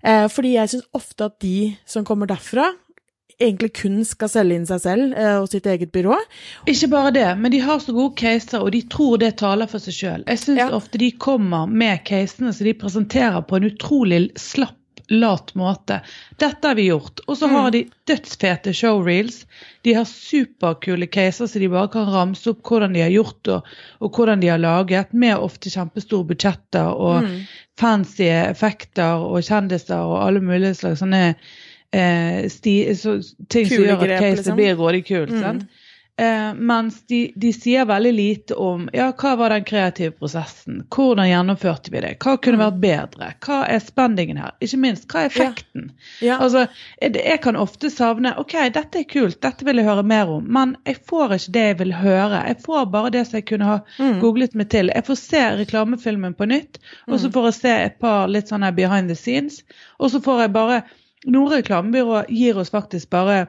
Eh, 0.00 0.24
fordi 0.32 0.54
jeg 0.56 0.72
syns 0.72 0.88
ofte 0.96 1.28
at 1.28 1.36
de 1.44 1.74
som 1.84 2.06
kommer 2.08 2.30
derfra, 2.32 2.70
egentlig 3.40 3.72
kun 3.80 4.04
skal 4.04 4.28
selge 4.28 4.54
inn 4.54 4.66
seg 4.66 4.80
selv 4.84 5.14
eh, 5.18 5.36
og 5.40 5.48
sitt 5.50 5.66
eget 5.66 5.92
byrå. 5.92 6.16
Ikke 6.70 6.88
bare 6.92 7.10
det, 7.14 7.26
men 7.38 7.50
de 7.52 7.58
har 7.64 7.78
så 7.82 7.92
gode 7.96 8.14
caser, 8.20 8.60
og 8.62 8.70
de 8.72 8.82
tror 8.82 9.18
det 9.18 9.36
taler 9.40 9.66
for 9.70 9.78
seg 9.82 9.94
sjøl. 9.94 10.24
Jeg 10.28 10.38
syns 10.44 10.58
Ja. 10.58 10.70
ofte 10.70 10.98
de 10.98 11.10
kommer 11.12 11.66
med 11.68 12.04
casene 12.04 12.52
som 12.54 12.64
de 12.64 12.74
presenterer 12.74 13.42
på 13.46 13.56
en 13.56 13.70
utrolig 13.70 14.30
slapp 14.38 14.76
lat 15.10 15.50
måte. 15.54 15.98
Dette 16.40 16.64
har 16.64 16.74
vi 16.78 16.86
gjort. 16.88 17.20
Og 17.28 17.36
så 17.36 17.46
Mm. 17.46 17.52
har 17.60 17.70
de 17.70 17.82
dødsfete 18.08 18.72
showreels. 18.72 19.44
De 19.84 19.92
har 19.92 20.04
superkule 20.08 21.06
caser 21.12 21.44
så 21.46 21.58
de 21.60 21.68
bare 21.68 21.88
kan 21.92 22.06
ramse 22.08 22.46
opp 22.48 22.62
hvordan 22.62 22.94
de 22.94 23.00
har 23.02 23.10
gjort 23.12 23.48
og, 23.52 23.64
og 24.00 24.10
hvordan 24.16 24.40
de 24.40 24.48
har 24.48 24.58
laget, 24.58 25.12
med 25.12 25.36
ofte 25.36 25.68
kjempestore 25.68 26.24
budsjetter 26.26 26.88
og 26.96 27.22
Mm. 27.24 27.40
fancy 27.76 28.22
effekter 28.24 29.20
og 29.20 29.42
kjendiser 29.42 29.98
og 30.00 30.22
alle 30.26 30.40
mulige 30.40 30.74
slags 30.74 31.00
sånne 31.02 31.34
eh, 31.92 32.48
sti, 32.48 32.76
så, 32.96 33.18
ting 33.48 33.68
som 33.68 33.84
gjør 33.84 34.04
at 34.04 34.18
caset 34.18 34.36
liksom. 34.44 34.56
blir 34.56 34.76
rådig 34.80 35.06
kult. 35.06 35.34
Mm. 35.34 35.64
Eh, 36.16 36.54
mens 36.54 37.06
de, 37.06 37.32
de 37.36 37.52
sier 37.52 37.84
veldig 37.84 38.12
lite 38.14 38.54
om 38.54 38.84
ja, 38.94 39.08
hva 39.18 39.32
var 39.34 39.50
den 39.50 39.64
kreative 39.66 40.12
prosessen, 40.14 40.84
hvordan 40.94 41.26
gjennomførte 41.26 41.90
vi 41.90 42.02
det, 42.04 42.12
hva 42.22 42.36
kunne 42.38 42.60
vært 42.60 42.78
bedre, 42.84 43.32
hva 43.42 43.56
er 43.66 43.82
spendingen 43.82 44.38
her, 44.38 44.52
ikke 44.62 44.78
minst 44.84 45.08
hva 45.10 45.24
er 45.24 45.32
effekten. 45.32 45.90
Ja. 46.22 46.38
Altså, 46.38 46.68
jeg, 47.02 47.16
jeg 47.18 47.42
kan 47.42 47.58
ofte 47.58 47.90
savne 47.90 48.36
ok, 48.38 48.54
dette 48.78 49.02
er 49.02 49.10
kult, 49.10 49.40
dette 49.42 49.66
vil 49.66 49.82
jeg 49.82 49.90
høre 49.90 50.06
mer 50.06 50.30
om, 50.36 50.46
men 50.54 50.76
jeg 50.86 51.02
får 51.02 51.34
ikke 51.40 51.56
det 51.58 51.66
jeg 51.66 51.80
vil 51.82 51.94
høre. 51.98 52.44
Jeg 52.46 52.62
får 52.62 52.90
bare 52.94 53.14
det 53.18 53.26
som 53.26 53.40
jeg 53.40 53.48
kunne 53.50 53.72
ha 53.72 53.80
Mm. 53.98 54.20
googlet 54.22 54.54
meg 54.54 54.70
til. 54.70 54.90
Jeg 54.94 55.04
får 55.06 55.18
se 55.18 55.40
reklamefilmen 55.58 56.34
på 56.38 56.46
nytt, 56.46 56.78
og 57.08 57.18
så 57.20 57.28
får 57.34 57.50
jeg 57.50 57.54
se 57.58 57.74
et 57.88 57.98
par 57.98 58.30
litt 58.30 58.50
sånne 58.50 58.70
behind 58.74 59.10
the 59.10 59.18
scenes, 59.18 59.64
og 59.98 60.14
så 60.14 60.22
får 60.22 60.46
jeg 60.46 60.54
bare 60.54 60.84
Noen 61.24 61.52
reklamebyråer 61.52 62.26
gir 62.28 62.58
oss 62.60 62.70
faktisk 62.70 63.10
bare 63.10 63.46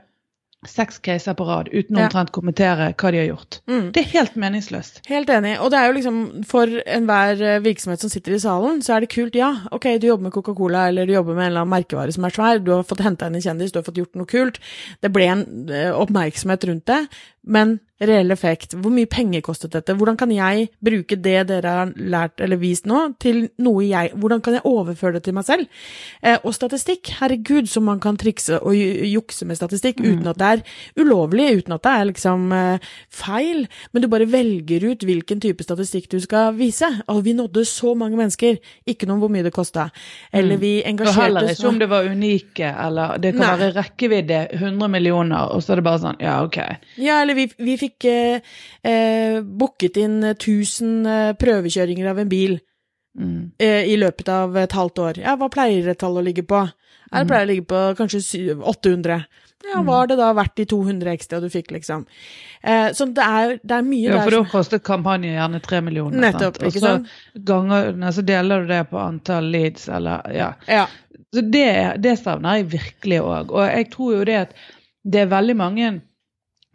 seks 0.67 0.99
caser 1.05 1.35
på 1.37 1.45
rad 1.47 1.69
uten 1.73 1.97
Ja. 1.97 2.05
omtrent 2.07 2.31
kommentere 2.35 2.93
hva 2.95 3.11
de 3.11 3.17
har 3.21 3.27
gjort. 3.29 3.59
Mm. 3.67 3.91
Det 3.93 4.01
er 4.03 4.09
helt 4.15 4.35
meningsløst. 4.35 5.01
Helt 5.07 5.29
enig. 5.29 5.55
Og 5.61 5.71
det 5.71 5.79
er 5.79 5.87
jo 5.87 5.93
liksom, 5.99 6.43
for 6.45 6.65
enhver 6.85 7.41
eh, 7.41 7.59
virksomhet 7.65 7.99
som 8.01 8.09
sitter 8.09 8.33
i 8.35 8.39
salen, 8.39 8.81
så 8.81 8.95
er 8.95 9.05
det 9.05 9.09
kult, 9.15 9.35
ja. 9.35 9.53
Ok, 9.71 9.85
du 9.99 10.07
jobber 10.07 10.23
med 10.29 10.33
Coca-Cola, 10.33 10.87
eller 10.89 11.05
du 11.05 11.13
jobber 11.13 11.33
med 11.35 11.45
en 11.45 11.51
eller 11.53 11.65
annen 11.65 11.75
merkevare 11.77 12.11
som 12.13 12.25
er 12.25 12.35
svær, 12.35 12.59
du 12.63 12.71
har 12.71 12.83
fått 12.83 13.01
henta 13.05 13.27
inn 13.27 13.35
en 13.35 13.41
kjendis, 13.41 13.71
du 13.71 13.79
har 13.79 13.87
fått 13.87 14.01
gjort 14.01 14.15
noe 14.15 14.25
kult. 14.29 14.59
Det 15.01 15.11
ble 15.13 15.27
en 15.31 15.45
eh, 15.69 15.91
oppmerksomhet 15.95 16.63
rundt 16.69 16.85
det, 16.89 17.03
men 17.45 17.79
reell 18.01 18.31
effekt. 18.33 18.73
Hvor 18.75 18.91
mye 18.91 19.07
penger 19.07 19.39
kostet 19.45 19.71
dette? 19.71 19.93
Hvordan 19.95 20.17
kan 20.19 20.31
jeg 20.33 20.65
bruke 20.83 21.15
det 21.15 21.45
dere 21.47 21.75
har 21.77 21.91
lært 21.95 22.41
eller 22.43 22.57
vist 22.59 22.85
nå, 22.89 23.13
til 23.23 23.45
noe 23.63 23.85
jeg 23.87 24.11
Hvordan 24.19 24.41
kan 24.43 24.53
jeg 24.57 24.65
overføre 24.67 25.13
det 25.13 25.23
til 25.23 25.33
meg 25.37 25.45
selv? 25.47 25.67
Eh, 26.21 26.35
og 26.43 26.51
statistikk, 26.57 27.13
herregud, 27.21 27.69
som 27.71 27.85
man 27.87 28.01
kan 28.03 28.17
trikse 28.19 28.59
og 28.59 28.75
jukse 28.75 29.45
med 29.47 29.55
statistikk 29.55 30.01
uten 30.03 30.27
at 30.27 30.41
det 30.41 30.49
er 30.49 30.54
ulovlig, 30.99 31.47
uten 31.61 31.73
at 31.75 31.83
det 31.83 31.91
er 31.91 32.05
liksom 32.11 32.51
eh, 32.55 32.85
feil, 33.09 33.65
men 33.93 34.01
du 34.03 34.07
bare 34.11 34.27
velger 34.29 34.85
ut 34.91 35.05
hvilken 35.07 35.41
type 35.43 35.63
statistikk 35.65 36.09
du 36.11 36.19
skal 36.23 36.53
vise. 36.57 36.89
Og 37.11 37.23
vi 37.25 37.33
nådde 37.37 37.65
så 37.65 37.95
mange 37.97 38.17
mennesker, 38.19 38.59
ikke 38.87 39.07
noe 39.09 39.17
om 39.17 39.25
hvor 39.25 39.33
mye 39.33 39.43
det 39.47 39.53
kosta. 39.55 39.87
Eller 40.33 40.57
vi 40.61 40.73
Og 40.83 40.89
engasjerte 40.93 41.23
heller 41.25 41.49
ikke 41.53 41.67
om 41.71 41.79
det 41.79 41.89
var 41.91 42.09
unike, 42.11 42.71
eller 42.87 43.17
det 43.23 43.33
kan 43.37 43.45
Nei. 43.47 43.57
være 43.63 43.73
rekkevidde 43.81 44.39
100 44.59 44.87
millioner, 44.95 45.49
og 45.55 45.63
så 45.63 45.73
er 45.73 45.81
det 45.81 45.87
bare 45.89 46.03
sånn 46.05 46.21
ja, 46.23 46.37
ok. 46.45 46.59
Ja, 47.01 47.21
eller 47.23 47.35
vi, 47.37 47.49
vi 47.57 47.77
fikk 47.81 48.05
eh, 48.11 48.53
eh, 48.85 49.41
booket 49.41 49.97
inn 50.01 50.21
1000 50.33 50.95
eh, 51.09 51.33
prøvekjøringer 51.41 52.13
av 52.13 52.23
en 52.25 52.29
bil 52.31 52.57
Mm. 53.15 53.51
eh, 53.63 53.85
i 53.87 53.93
løpet 53.95 54.27
av 54.27 54.57
et 54.59 54.73
halvt 54.75 54.99
år. 54.99 55.17
Ja, 55.23 55.37
hva 55.39 55.47
pleier 55.47 55.85
et 55.87 55.99
tall 56.01 56.17
å 56.19 56.23
ligge 56.25 56.43
på? 56.43 56.57
Det 57.13 57.21
pleier 57.29 57.45
å 57.45 57.47
ligge 57.47 57.63
på 57.69 57.83
kanskje 57.95 58.19
sy- 58.19 58.57
800. 58.59 59.21
Ja, 59.73 59.81
var 59.85 60.07
det 60.07 60.17
da 60.19 60.31
verdt 60.37 60.55
de 60.59 60.65
200 60.69 61.11
ekstra 61.15 61.39
du 61.43 61.47
fikk, 61.49 61.71
liksom? 61.75 62.05
Eh, 62.61 62.91
så 62.93 63.07
det 63.09 63.25
er, 63.25 63.55
det 63.63 63.77
er 63.77 63.85
mye 63.85 64.11
Ja, 64.11 64.21
for 64.23 64.37
da 64.37 64.41
kostet 64.49 64.85
kampanjen 64.85 65.37
gjerne 65.37 65.61
3 65.63 65.81
millioner. 65.85 66.21
Nettopp, 66.27 66.59
sant? 66.59 66.65
Og 66.65 66.75
så 66.75 66.83
sant? 66.85 67.13
ganger, 67.47 67.91
så 68.15 68.25
deler 68.25 68.65
du 68.65 68.73
det 68.73 68.81
på 68.91 68.99
antall 69.01 69.49
leads, 69.53 69.87
eller 69.89 70.25
ja. 70.33 70.51
Ja. 70.69 70.87
Så 71.35 71.43
det, 71.51 71.69
det 72.03 72.17
savner 72.21 72.61
jeg 72.61 72.71
virkelig 72.75 73.21
òg. 73.21 73.53
Og 73.53 73.63
jeg 73.67 73.89
tror 73.93 74.19
jo 74.19 74.25
det 74.27 74.41
at 74.45 74.59
det 75.05 75.25
er 75.25 75.31
veldig 75.33 75.55
mange 75.59 75.93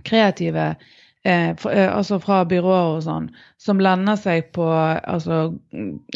kreative 0.06 0.72
eh, 0.74 0.88
fra, 1.22 1.72
eh, 1.72 1.90
altså 1.96 2.16
fra 2.20 2.44
byråer 2.48 2.94
og 2.96 3.02
sånn, 3.04 3.26
som 3.60 3.78
lender 3.78 4.16
seg 4.16 4.52
på 4.56 4.64
altså, 4.72 5.54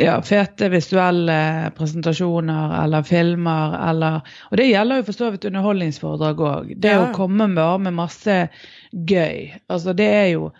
ja, 0.00 0.14
fete 0.24 0.70
visuelle 0.72 1.70
presentasjoner 1.76 2.72
eller 2.84 3.02
filmer 3.04 3.76
eller 3.90 4.22
Og 4.50 4.56
det 4.56 4.70
gjelder 4.70 4.96
jo 5.02 5.06
for 5.10 5.12
så 5.18 5.30
vidt 5.34 5.44
underholdningsforedrag 5.44 6.40
òg. 6.40 6.72
Det 6.80 6.90
Ja. 6.94 7.02
å 7.04 7.12
komme 7.14 7.50
bare 7.54 7.78
med 7.78 7.92
masse 7.94 8.48
gøy. 8.94 9.52
Altså 9.68 9.92
det 9.94 10.08
er 10.08 10.28
jo 10.32 10.52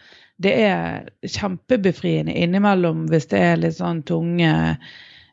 det 0.43 0.53
er 0.67 1.09
kjempebefriende 1.23 2.35
innimellom 2.35 3.07
hvis 3.09 3.29
det 3.31 3.39
er 3.41 3.57
litt 3.57 3.77
sånn 3.79 4.03
tunge 4.05 4.79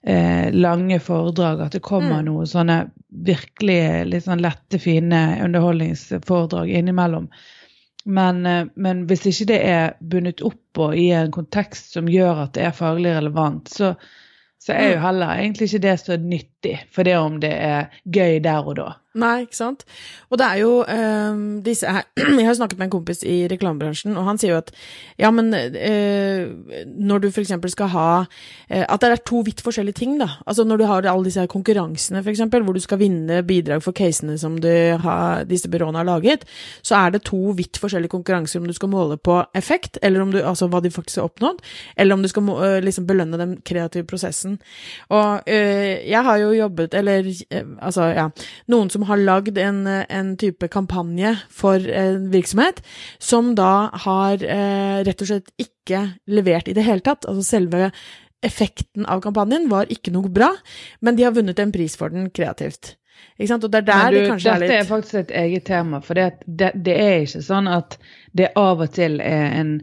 eh, 0.03 0.51
lange 0.51 0.99
foredrag, 0.99 1.59
at 1.61 1.71
det 1.73 1.81
kommer 1.81 2.21
Mm. 2.21 2.25
noe 2.25 2.45
sånne 2.45 2.91
virkelig 3.25 4.05
litt 4.09 4.23
sånn 4.23 4.41
lette, 4.41 4.79
fine 4.79 5.37
underholdningsforedrag 5.43 6.69
innimellom. 6.69 7.27
Men, 8.05 8.45
eh, 8.45 8.65
men 8.75 9.05
hvis 9.09 9.25
ikke 9.29 9.45
det 9.53 9.59
er 9.69 9.93
bundet 10.01 10.41
opp 10.41 10.77
og 10.81 10.95
i 10.97 11.09
en 11.15 11.31
kontekst 11.31 11.93
som 11.93 12.09
gjør 12.09 12.45
at 12.47 12.53
det 12.57 12.63
er 12.65 12.75
faglig 12.75 13.13
relevant, 13.15 13.69
så, 13.69 13.93
så 14.61 14.73
er 14.73 14.93
jo 14.93 14.97
Mm. 14.99 15.03
heller 15.05 15.35
egentlig 15.35 15.67
ikke 15.69 15.83
det 15.87 15.99
så 15.99 16.17
nyttig, 16.17 16.79
for 16.91 17.03
det 17.03 17.17
om 17.17 17.39
det 17.39 17.53
er 17.53 17.89
gøy 18.05 18.39
der 18.43 18.67
og 18.67 18.75
da. 18.75 18.89
Nei, 19.11 19.41
ikke 19.43 19.57
sant. 19.57 19.81
Og 20.31 20.39
det 20.39 20.45
er 20.47 20.59
jo 20.61 20.69
ehm, 20.87 21.59
disse 21.65 21.89
her 21.91 22.05
Jeg 22.39 22.45
har 22.47 22.55
snakket 22.55 22.79
med 22.79 22.87
en 22.87 22.93
kompis 22.93 23.25
i 23.27 23.41
reklamebransjen, 23.51 24.15
og 24.15 24.23
han 24.23 24.37
sier 24.39 24.53
jo 24.53 24.59
at 24.61 24.69
ja, 25.19 25.27
men 25.35 25.51
eh, 25.51 26.47
når 26.87 27.25
du 27.25 27.27
for 27.27 27.43
eksempel 27.43 27.73
skal 27.73 27.91
ha 27.91 28.05
eh, 28.69 28.85
At 28.87 29.03
det 29.03 29.09
er 29.11 29.23
to 29.27 29.41
vidt 29.43 29.59
forskjellige 29.65 29.99
ting, 29.99 30.15
da. 30.21 30.29
Altså 30.45 30.63
når 30.63 30.79
du 30.79 30.85
har 30.87 31.09
alle 31.11 31.27
disse 31.27 31.43
her 31.43 31.51
konkurransene, 31.51 32.23
eksempel, 32.31 32.63
hvor 32.63 32.77
du 32.77 32.79
skal 32.79 33.01
vinne 33.01 33.41
bidrag 33.43 33.83
for 33.83 33.91
casene 33.97 34.37
som 34.39 34.55
du 34.63 34.71
har, 35.03 35.43
disse 35.49 35.67
byråene 35.71 35.99
har 35.99 36.07
laget, 36.07 36.47
så 36.79 37.01
er 37.01 37.11
det 37.11 37.25
to 37.27 37.51
vidt 37.57 37.81
forskjellige 37.83 38.15
konkurranser 38.15 38.61
om 38.61 38.69
du 38.69 38.75
skal 38.77 38.93
måle 38.93 39.19
på 39.19 39.41
effekt, 39.57 39.99
eller 40.01 40.23
om 40.23 40.31
du, 40.31 40.39
altså 40.39 40.69
hva 40.71 40.79
de 40.79 40.93
faktisk 40.93 41.19
har 41.19 41.27
oppnådd, 41.27 41.59
eller 41.99 42.15
om 42.15 42.23
du 42.23 42.31
skal 42.31 42.47
eh, 42.55 42.77
liksom 42.85 43.09
belønne 43.11 43.41
den 43.41 43.57
kreative 43.67 44.07
prosessen. 44.07 44.55
Og 45.11 45.51
jeg 45.51 46.23
har 46.23 46.37
jo 46.39 46.53
jobbet, 46.55 46.93
eller 46.95 47.27
altså, 47.83 48.07
ja, 48.15 48.29
noen 48.71 48.89
som 48.93 49.00
har 49.09 49.21
lagd 49.21 49.57
en, 49.61 49.85
eh, 49.87 50.05
en 50.09 50.33
type 50.37 50.67
kampanje 50.73 51.35
for 51.49 51.75
en 51.75 52.29
virksomhet, 52.33 52.81
som 53.19 53.53
da 53.55 53.89
har 54.05 54.43
eh, 54.43 55.03
rett 55.07 55.21
og 55.21 55.31
slett 55.31 55.53
ikke 55.61 56.03
levert 56.27 56.71
i 56.71 56.75
det 56.77 56.85
hele 56.87 57.03
tatt. 57.05 57.27
Altså 57.29 57.45
selve 57.45 57.91
effekten 58.41 59.05
av 59.05 59.21
kampanjen 59.21 59.69
var 59.69 59.91
ikke 59.93 60.13
noe 60.13 60.29
bra, 60.33 60.49
men 61.01 61.15
de 61.17 61.27
har 61.27 61.35
vunnet 61.35 61.59
en 61.61 61.73
pris 61.73 61.95
for 61.97 62.13
den 62.13 62.31
kreativt. 62.33 62.95
Ikke 63.37 63.51
sant? 63.51 63.65
Og 63.65 63.73
det 63.73 63.83
er 63.83 63.89
der 63.89 64.11
du, 64.11 64.17
det 64.17 64.29
kanskje 64.29 64.51
er 64.51 64.61
litt 64.61 64.71
dette 64.71 64.79
er 64.83 64.89
faktisk 64.89 65.19
et 65.19 65.35
eget 65.43 65.67
tema, 65.69 66.01
for 66.05 66.17
det, 66.17 66.29
det, 66.45 66.71
det 66.85 66.97
er 66.97 67.25
ikke 67.25 67.43
sånn 67.45 67.69
at 67.71 67.97
det 68.37 68.51
av 68.59 68.81
og 68.81 68.93
til 68.97 69.19
er 69.23 69.47
en 69.59 69.75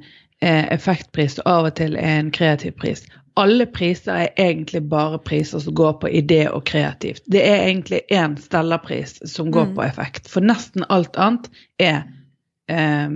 eh, 0.42 0.66
effektpris 0.74 1.38
og 1.44 1.52
av 1.52 1.70
og 1.70 1.78
til 1.78 1.96
er 1.98 2.18
en 2.22 2.32
kreativ 2.34 2.76
pris. 2.80 3.04
Alle 3.38 3.66
priser 3.70 4.24
er 4.24 4.44
egentlig 4.48 4.82
bare 4.90 5.18
priser 5.22 5.62
som 5.62 5.74
går 5.78 5.98
på 6.02 6.10
idé 6.10 6.42
og 6.50 6.64
kreativt. 6.66 7.22
Det 7.30 7.42
er 7.46 7.66
egentlig 7.68 8.00
én 8.10 8.34
Stella-pris 8.40 9.18
som 9.30 9.50
går 9.54 9.68
Mm. 9.70 9.74
på 9.76 9.84
effekt, 9.86 10.28
for 10.28 10.40
nesten 10.42 10.84
alt 10.88 11.16
annet 11.16 11.50
er 11.78 12.02
eh, 12.68 13.10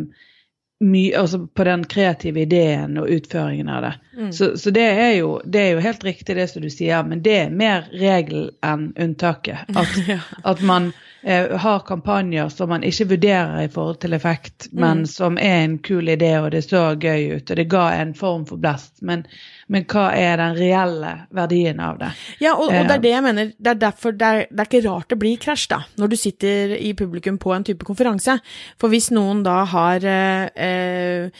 mye, 0.82 1.18
altså 1.18 1.46
på 1.46 1.64
den 1.64 1.84
kreative 1.84 2.40
ideen 2.42 2.98
og 2.98 3.08
utføringen 3.10 3.68
av 3.68 3.82
det. 3.82 3.92
Mm. 4.16 4.32
Så, 4.32 4.56
så 4.58 4.70
det, 4.70 4.82
er 4.82 5.12
jo, 5.18 5.40
det 5.44 5.60
er 5.60 5.70
jo 5.76 5.84
helt 5.84 6.04
riktig 6.04 6.36
det 6.36 6.48
som 6.50 6.62
du 6.62 6.70
sier, 6.70 7.02
men 7.06 7.22
det 7.22 7.36
er 7.44 7.50
mer 7.54 7.86
regel 7.92 8.50
enn 8.66 8.92
unntaket. 8.98 9.66
At, 9.74 9.98
ja. 10.08 10.20
at 10.44 10.62
man 10.62 10.92
har 11.24 11.78
kampanjer 11.86 12.48
som 12.50 12.68
man 12.68 12.82
ikke 12.82 13.04
vurderer 13.12 13.60
i 13.64 13.68
forhold 13.70 14.00
til 14.02 14.12
effekt, 14.12 14.68
men 14.72 14.98
Mm. 15.02 15.06
som 15.06 15.36
er 15.38 15.64
en 15.64 15.78
kul 15.78 16.08
idé, 16.08 16.32
og 16.42 16.50
det 16.50 16.64
så 16.64 16.96
gøy 16.98 17.36
ut, 17.36 17.50
og 17.50 17.56
det 17.56 17.68
ga 17.70 17.84
en 18.00 18.14
form 18.14 18.44
for 18.46 18.56
blest. 18.56 19.02
Men, 19.02 19.24
men 19.68 19.84
hva 19.84 20.08
er 20.18 20.36
den 20.36 20.56
reelle 20.58 21.12
verdien 21.30 21.80
av 21.80 21.98
det? 21.98 22.10
Ja, 22.40 22.54
og, 22.54 22.68
og 22.68 22.72
det 22.72 22.90
Eh. 22.90 22.94
er 22.96 22.98
det 22.98 23.10
jeg 23.14 23.22
mener. 23.22 23.52
Det 23.58 23.70
er 23.70 23.74
derfor 23.74 24.12
det 24.12 24.22
er, 24.26 24.46
det 24.50 24.60
er 24.60 24.64
ikke 24.70 24.88
rart 24.90 25.08
det 25.08 25.18
blir 25.18 25.38
krasj, 25.38 25.68
da, 25.70 25.78
når 25.98 26.08
du 26.08 26.16
sitter 26.16 26.76
i 26.80 26.92
publikum 26.92 27.38
på 27.38 27.54
en 27.54 27.64
type 27.64 27.84
konferanse. 27.84 28.40
For 28.78 28.88
hvis 28.88 29.10
noen 29.14 29.42
da 29.44 29.64
har 29.64 30.04
eh, 30.04 31.30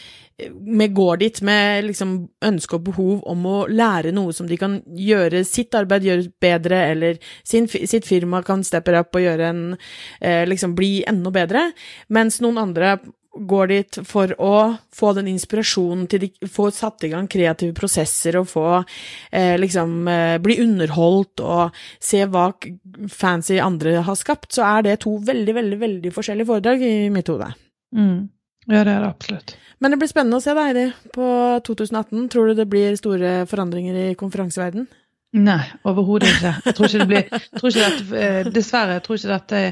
med 0.51 0.95
går 0.95 1.23
dit 1.23 1.41
med 1.47 1.87
liksom 1.89 2.15
ønske 2.45 2.79
og 2.79 2.85
behov 2.91 3.23
om 3.31 3.47
å 3.49 3.57
lære 3.71 4.13
noe 4.15 4.35
som 4.37 4.49
de 4.51 4.59
kan 4.61 4.81
gjøre 4.97 5.45
sitt 5.49 5.75
arbeid 5.79 6.07
gjøre 6.07 6.29
bedre, 6.43 6.85
eller 6.93 7.19
sin, 7.45 7.69
sitt 7.69 8.07
firma 8.09 8.43
kan 8.47 8.65
steppe 8.67 8.95
opp 8.99 9.17
og 9.19 9.27
gjøre 9.27 9.51
en 9.53 9.65
eh, 10.21 10.45
liksom 10.49 10.77
bli 10.79 11.03
enda 11.09 11.33
bedre, 11.35 11.69
mens 12.13 12.41
noen 12.43 12.63
andre 12.63 12.97
går 13.33 13.71
dit 13.71 13.99
for 14.05 14.33
å 14.45 14.57
få 14.93 15.13
den 15.17 15.31
inspirasjonen 15.33 16.05
til 16.11 16.27
de 16.27 16.51
få 16.53 16.69
satt 16.75 17.07
i 17.07 17.13
gang 17.13 17.29
kreative 17.33 17.73
prosesser 17.77 18.37
og 18.41 18.49
få 18.51 18.67
eh, 18.77 19.55
liksom 19.61 20.09
eh, 20.09 20.37
bli 20.43 20.59
underholdt 20.65 21.41
og 21.41 21.81
se 21.97 22.27
hva 22.29 22.51
fancy 23.09 23.57
andre 23.63 24.03
har 24.05 24.19
skapt, 24.21 24.51
så 24.53 24.67
er 24.69 24.87
det 24.89 25.01
to 25.07 25.17
veldig, 25.25 25.57
veldig, 25.61 25.81
veldig 25.81 26.15
forskjellige 26.15 26.51
foredrag 26.53 26.85
i 26.85 26.95
mitt 27.15 27.33
hode. 27.33 27.49
Mm. 27.97 28.29
Ja, 28.67 28.85
det 28.85 28.93
er 28.95 29.01
det 29.03 29.09
absolutt. 29.09 29.57
Men 29.83 29.91
det 29.91 29.99
blir 29.99 30.11
spennende 30.11 30.39
å 30.39 30.43
se 30.45 30.55
da, 30.55 30.65
Heidi, 30.69 30.89
på 31.15 31.29
2018. 31.67 32.29
Tror 32.31 32.51
du 32.51 32.59
det 32.61 32.69
blir 32.71 32.99
store 32.99 33.33
forandringer 33.51 33.97
i 33.99 34.11
konferanseverdenen? 34.19 34.87
Nei, 35.33 35.63
overhodet 35.89 36.29
ikke. 36.29 36.53
Jeg 36.67 36.77
tror 36.77 36.89
ikke 36.89 37.01
det 37.01 37.09
blir, 37.11 37.41
tror 37.59 37.71
ikke 37.71 37.87
dette, 37.87 38.21
eh, 38.21 38.51
dessverre 38.53 38.99
jeg 38.99 39.05
tror 39.07 39.19
ikke 39.19 39.33
dette 39.33 39.63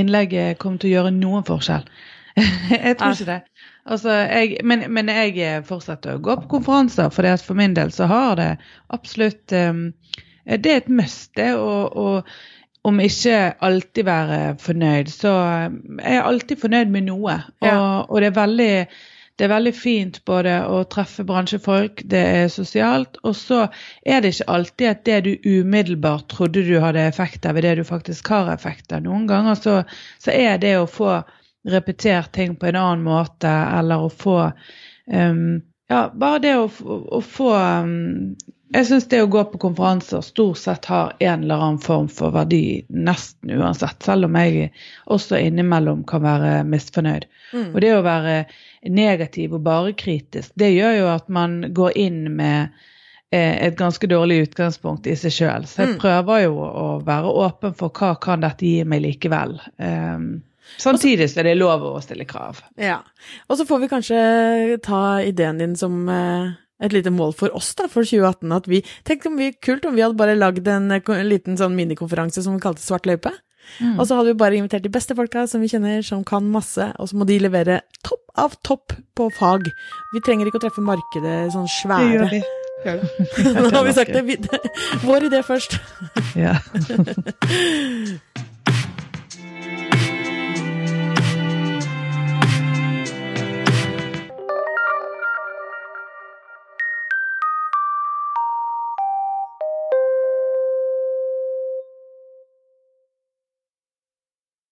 innlegget 0.00 0.60
kommer 0.62 0.80
til 0.80 0.88
å 0.88 0.94
gjøre 0.94 1.12
noen 1.16 1.44
forskjell. 1.48 1.88
jeg 2.38 2.96
tror 3.00 3.16
ikke 3.16 3.28
det. 3.32 3.40
Altså, 3.88 4.14
jeg, 4.14 4.60
men, 4.68 4.84
men, 4.94 5.10
jeg 5.10 5.64
fortsetter 5.66 6.16
å 6.16 6.22
gå 6.22 6.36
på 6.42 6.52
konferanser, 6.58 7.10
for 7.12 7.28
for 7.42 7.58
min 7.58 7.74
del 7.76 7.92
så 7.92 8.06
har 8.08 8.36
det 8.38 8.50
absolutt 8.94 9.52
um, 9.52 9.92
Det 10.44 10.70
er 10.72 10.80
et 10.84 10.88
must, 10.88 11.34
det. 11.36 11.54
å 11.56 12.22
om 12.86 13.00
ikke 13.02 13.36
alltid 13.64 14.04
være 14.06 14.40
fornøyd, 14.62 15.12
så 15.12 15.34
er 16.00 16.18
jeg 16.18 16.24
alltid 16.24 16.60
fornøyd 16.62 16.90
med 16.94 17.08
noe. 17.08 17.38
Og, 17.60 17.66
ja. 17.66 17.78
og 18.06 18.20
det, 18.22 18.30
er 18.30 18.36
veldig, 18.36 18.74
det, 19.38 19.46
er 19.46 19.52
veldig, 19.52 19.74
fint 19.76 20.20
både 20.28 20.54
å 20.68 20.82
treffe 20.90 21.26
bransjefolk, 21.28 22.04
det 22.10 22.22
er 22.42 22.52
sosialt, 22.52 23.18
og 23.24 23.36
så 23.38 23.64
er 24.06 24.22
det 24.22 24.34
ikke 24.34 24.50
alltid 24.56 24.90
at 24.92 25.02
det 25.08 25.18
du 25.26 25.32
umiddelbart 25.58 26.28
trodde 26.32 26.64
du 26.66 26.76
hadde 26.82 27.08
effekt 27.08 27.48
av, 27.48 27.58
er 27.58 27.68
det 27.68 27.80
du 27.80 27.88
faktisk 27.88 28.30
har 28.34 28.52
effekt 28.54 28.94
av. 28.94 29.02
Noen 29.06 29.26
ganger 29.30 29.58
så, 29.58 29.80
så 30.22 30.34
er 30.34 30.60
det 30.62 30.76
å 30.78 30.88
få 30.90 31.18
repetert 31.68 32.32
ting 32.32 32.54
på 32.56 32.70
en 32.70 32.78
annen 32.78 33.04
måte, 33.04 33.50
eller 33.50 34.06
å 34.06 34.12
få 34.12 34.38
um, 35.12 35.58
ja, 35.88 36.04
bare 36.14 36.42
det 36.44 36.54
å, 36.58 36.68
å 37.18 37.20
få 37.24 37.52
um, 37.56 38.36
jeg 38.74 38.84
syns 38.84 39.06
det 39.08 39.22
å 39.24 39.30
gå 39.32 39.42
på 39.48 39.58
konferanser 39.62 40.20
stort 40.24 40.60
sett 40.60 40.88
har 40.90 41.14
en 41.24 41.44
eller 41.44 41.62
annen 41.62 41.80
form 41.80 42.08
for 42.12 42.34
verdi, 42.34 42.84
nesten 42.92 43.54
uansett. 43.56 44.02
Selv 44.04 44.28
om 44.28 44.36
jeg 44.36 44.68
også 45.08 45.40
innimellom 45.40 46.02
kan 46.08 46.24
være 46.24 46.50
misfornøyd. 46.68 47.24
Mm. 47.54 47.70
Og 47.72 47.80
det 47.80 47.94
å 47.96 48.04
være 48.04 48.34
negativ 48.84 49.56
og 49.56 49.64
bare 49.64 49.94
kritisk, 49.96 50.52
det 50.60 50.74
gjør 50.74 50.98
jo 50.98 51.08
at 51.14 51.32
man 51.32 51.62
går 51.74 51.96
inn 51.96 52.20
med 52.36 52.76
eh, 53.32 53.56
et 53.70 53.78
ganske 53.80 54.10
dårlig 54.10 54.42
utgangspunkt 54.50 55.08
i 55.08 55.16
seg 55.16 55.32
sjøl. 55.38 55.64
Så 55.64 55.86
jeg 55.86 55.94
mm. 55.94 55.98
prøver 56.04 56.44
jo 56.44 56.60
å 56.68 56.86
være 57.08 57.32
åpen 57.46 57.78
for 57.78 57.94
hva 57.96 58.12
kan 58.20 58.44
dette 58.44 58.68
gi 58.68 58.84
meg 58.84 59.06
likevel. 59.06 59.56
Um, 59.80 60.28
Samtidig 60.76 61.30
så 61.32 61.40
er 61.42 61.50
det 61.50 61.58
lov 61.58 61.84
å 61.88 61.96
stille 62.04 62.26
krav. 62.28 62.60
Ja. 62.78 63.00
Og 63.48 63.58
så 63.58 63.66
får 63.68 63.84
vi 63.84 63.90
kanskje 63.90 64.78
ta 64.84 65.02
ideen 65.24 65.58
din 65.62 65.76
som 65.78 66.04
eh, 66.12 66.54
et 66.84 66.94
lite 66.94 67.10
mål 67.14 67.34
for 67.38 67.54
oss 67.56 67.72
da, 67.78 67.88
for 67.90 68.06
2018. 68.06 68.52
at 68.54 68.68
vi, 68.70 68.82
Tenk 69.08 69.26
om 69.26 69.38
vi 69.40 69.52
kult 69.54 69.86
om 69.88 69.96
vi 69.96 70.04
hadde 70.04 70.18
bare 70.18 70.38
lagd 70.38 70.68
en, 70.70 70.90
en 70.92 71.28
liten 71.28 71.58
sånn 71.58 71.76
minikonferanse 71.78 72.44
som 72.44 72.58
vi 72.58 72.64
kalte 72.64 72.84
Svart 72.84 73.08
løype. 73.08 73.32
Mm. 73.80 73.98
Og 73.98 74.06
så 74.08 74.16
hadde 74.16 74.32
vi 74.32 74.40
bare 74.40 74.56
invitert 74.56 74.86
de 74.86 74.92
beste 74.92 75.16
folka 75.18 75.44
som 75.50 75.62
vi 75.62 75.68
kjenner, 75.70 76.00
som 76.06 76.24
kan 76.26 76.46
masse, 76.50 76.86
og 76.98 77.10
så 77.10 77.18
må 77.18 77.26
de 77.28 77.40
levere 77.42 77.82
topp 78.06 78.24
av 78.38 78.54
topp 78.66 78.94
på 79.18 79.28
fag. 79.38 79.66
Vi 80.14 80.22
trenger 80.24 80.48
ikke 80.48 80.60
å 80.60 80.64
treffe 80.68 80.84
markedet 80.84 81.52
sånn 81.54 81.68
svære. 81.80 82.06
Det 82.06 82.14
gjør 82.14 82.32
vi. 82.32 82.42
Gjør 82.86 83.00
det. 83.02 83.08
Nå 83.58 83.70
har 83.74 83.88
vi 83.88 83.96
sagt 83.96 84.14
det. 84.14 84.22
Vår 85.08 85.28
idé 85.30 85.42
først. 85.46 85.80
Ja. 86.38 86.54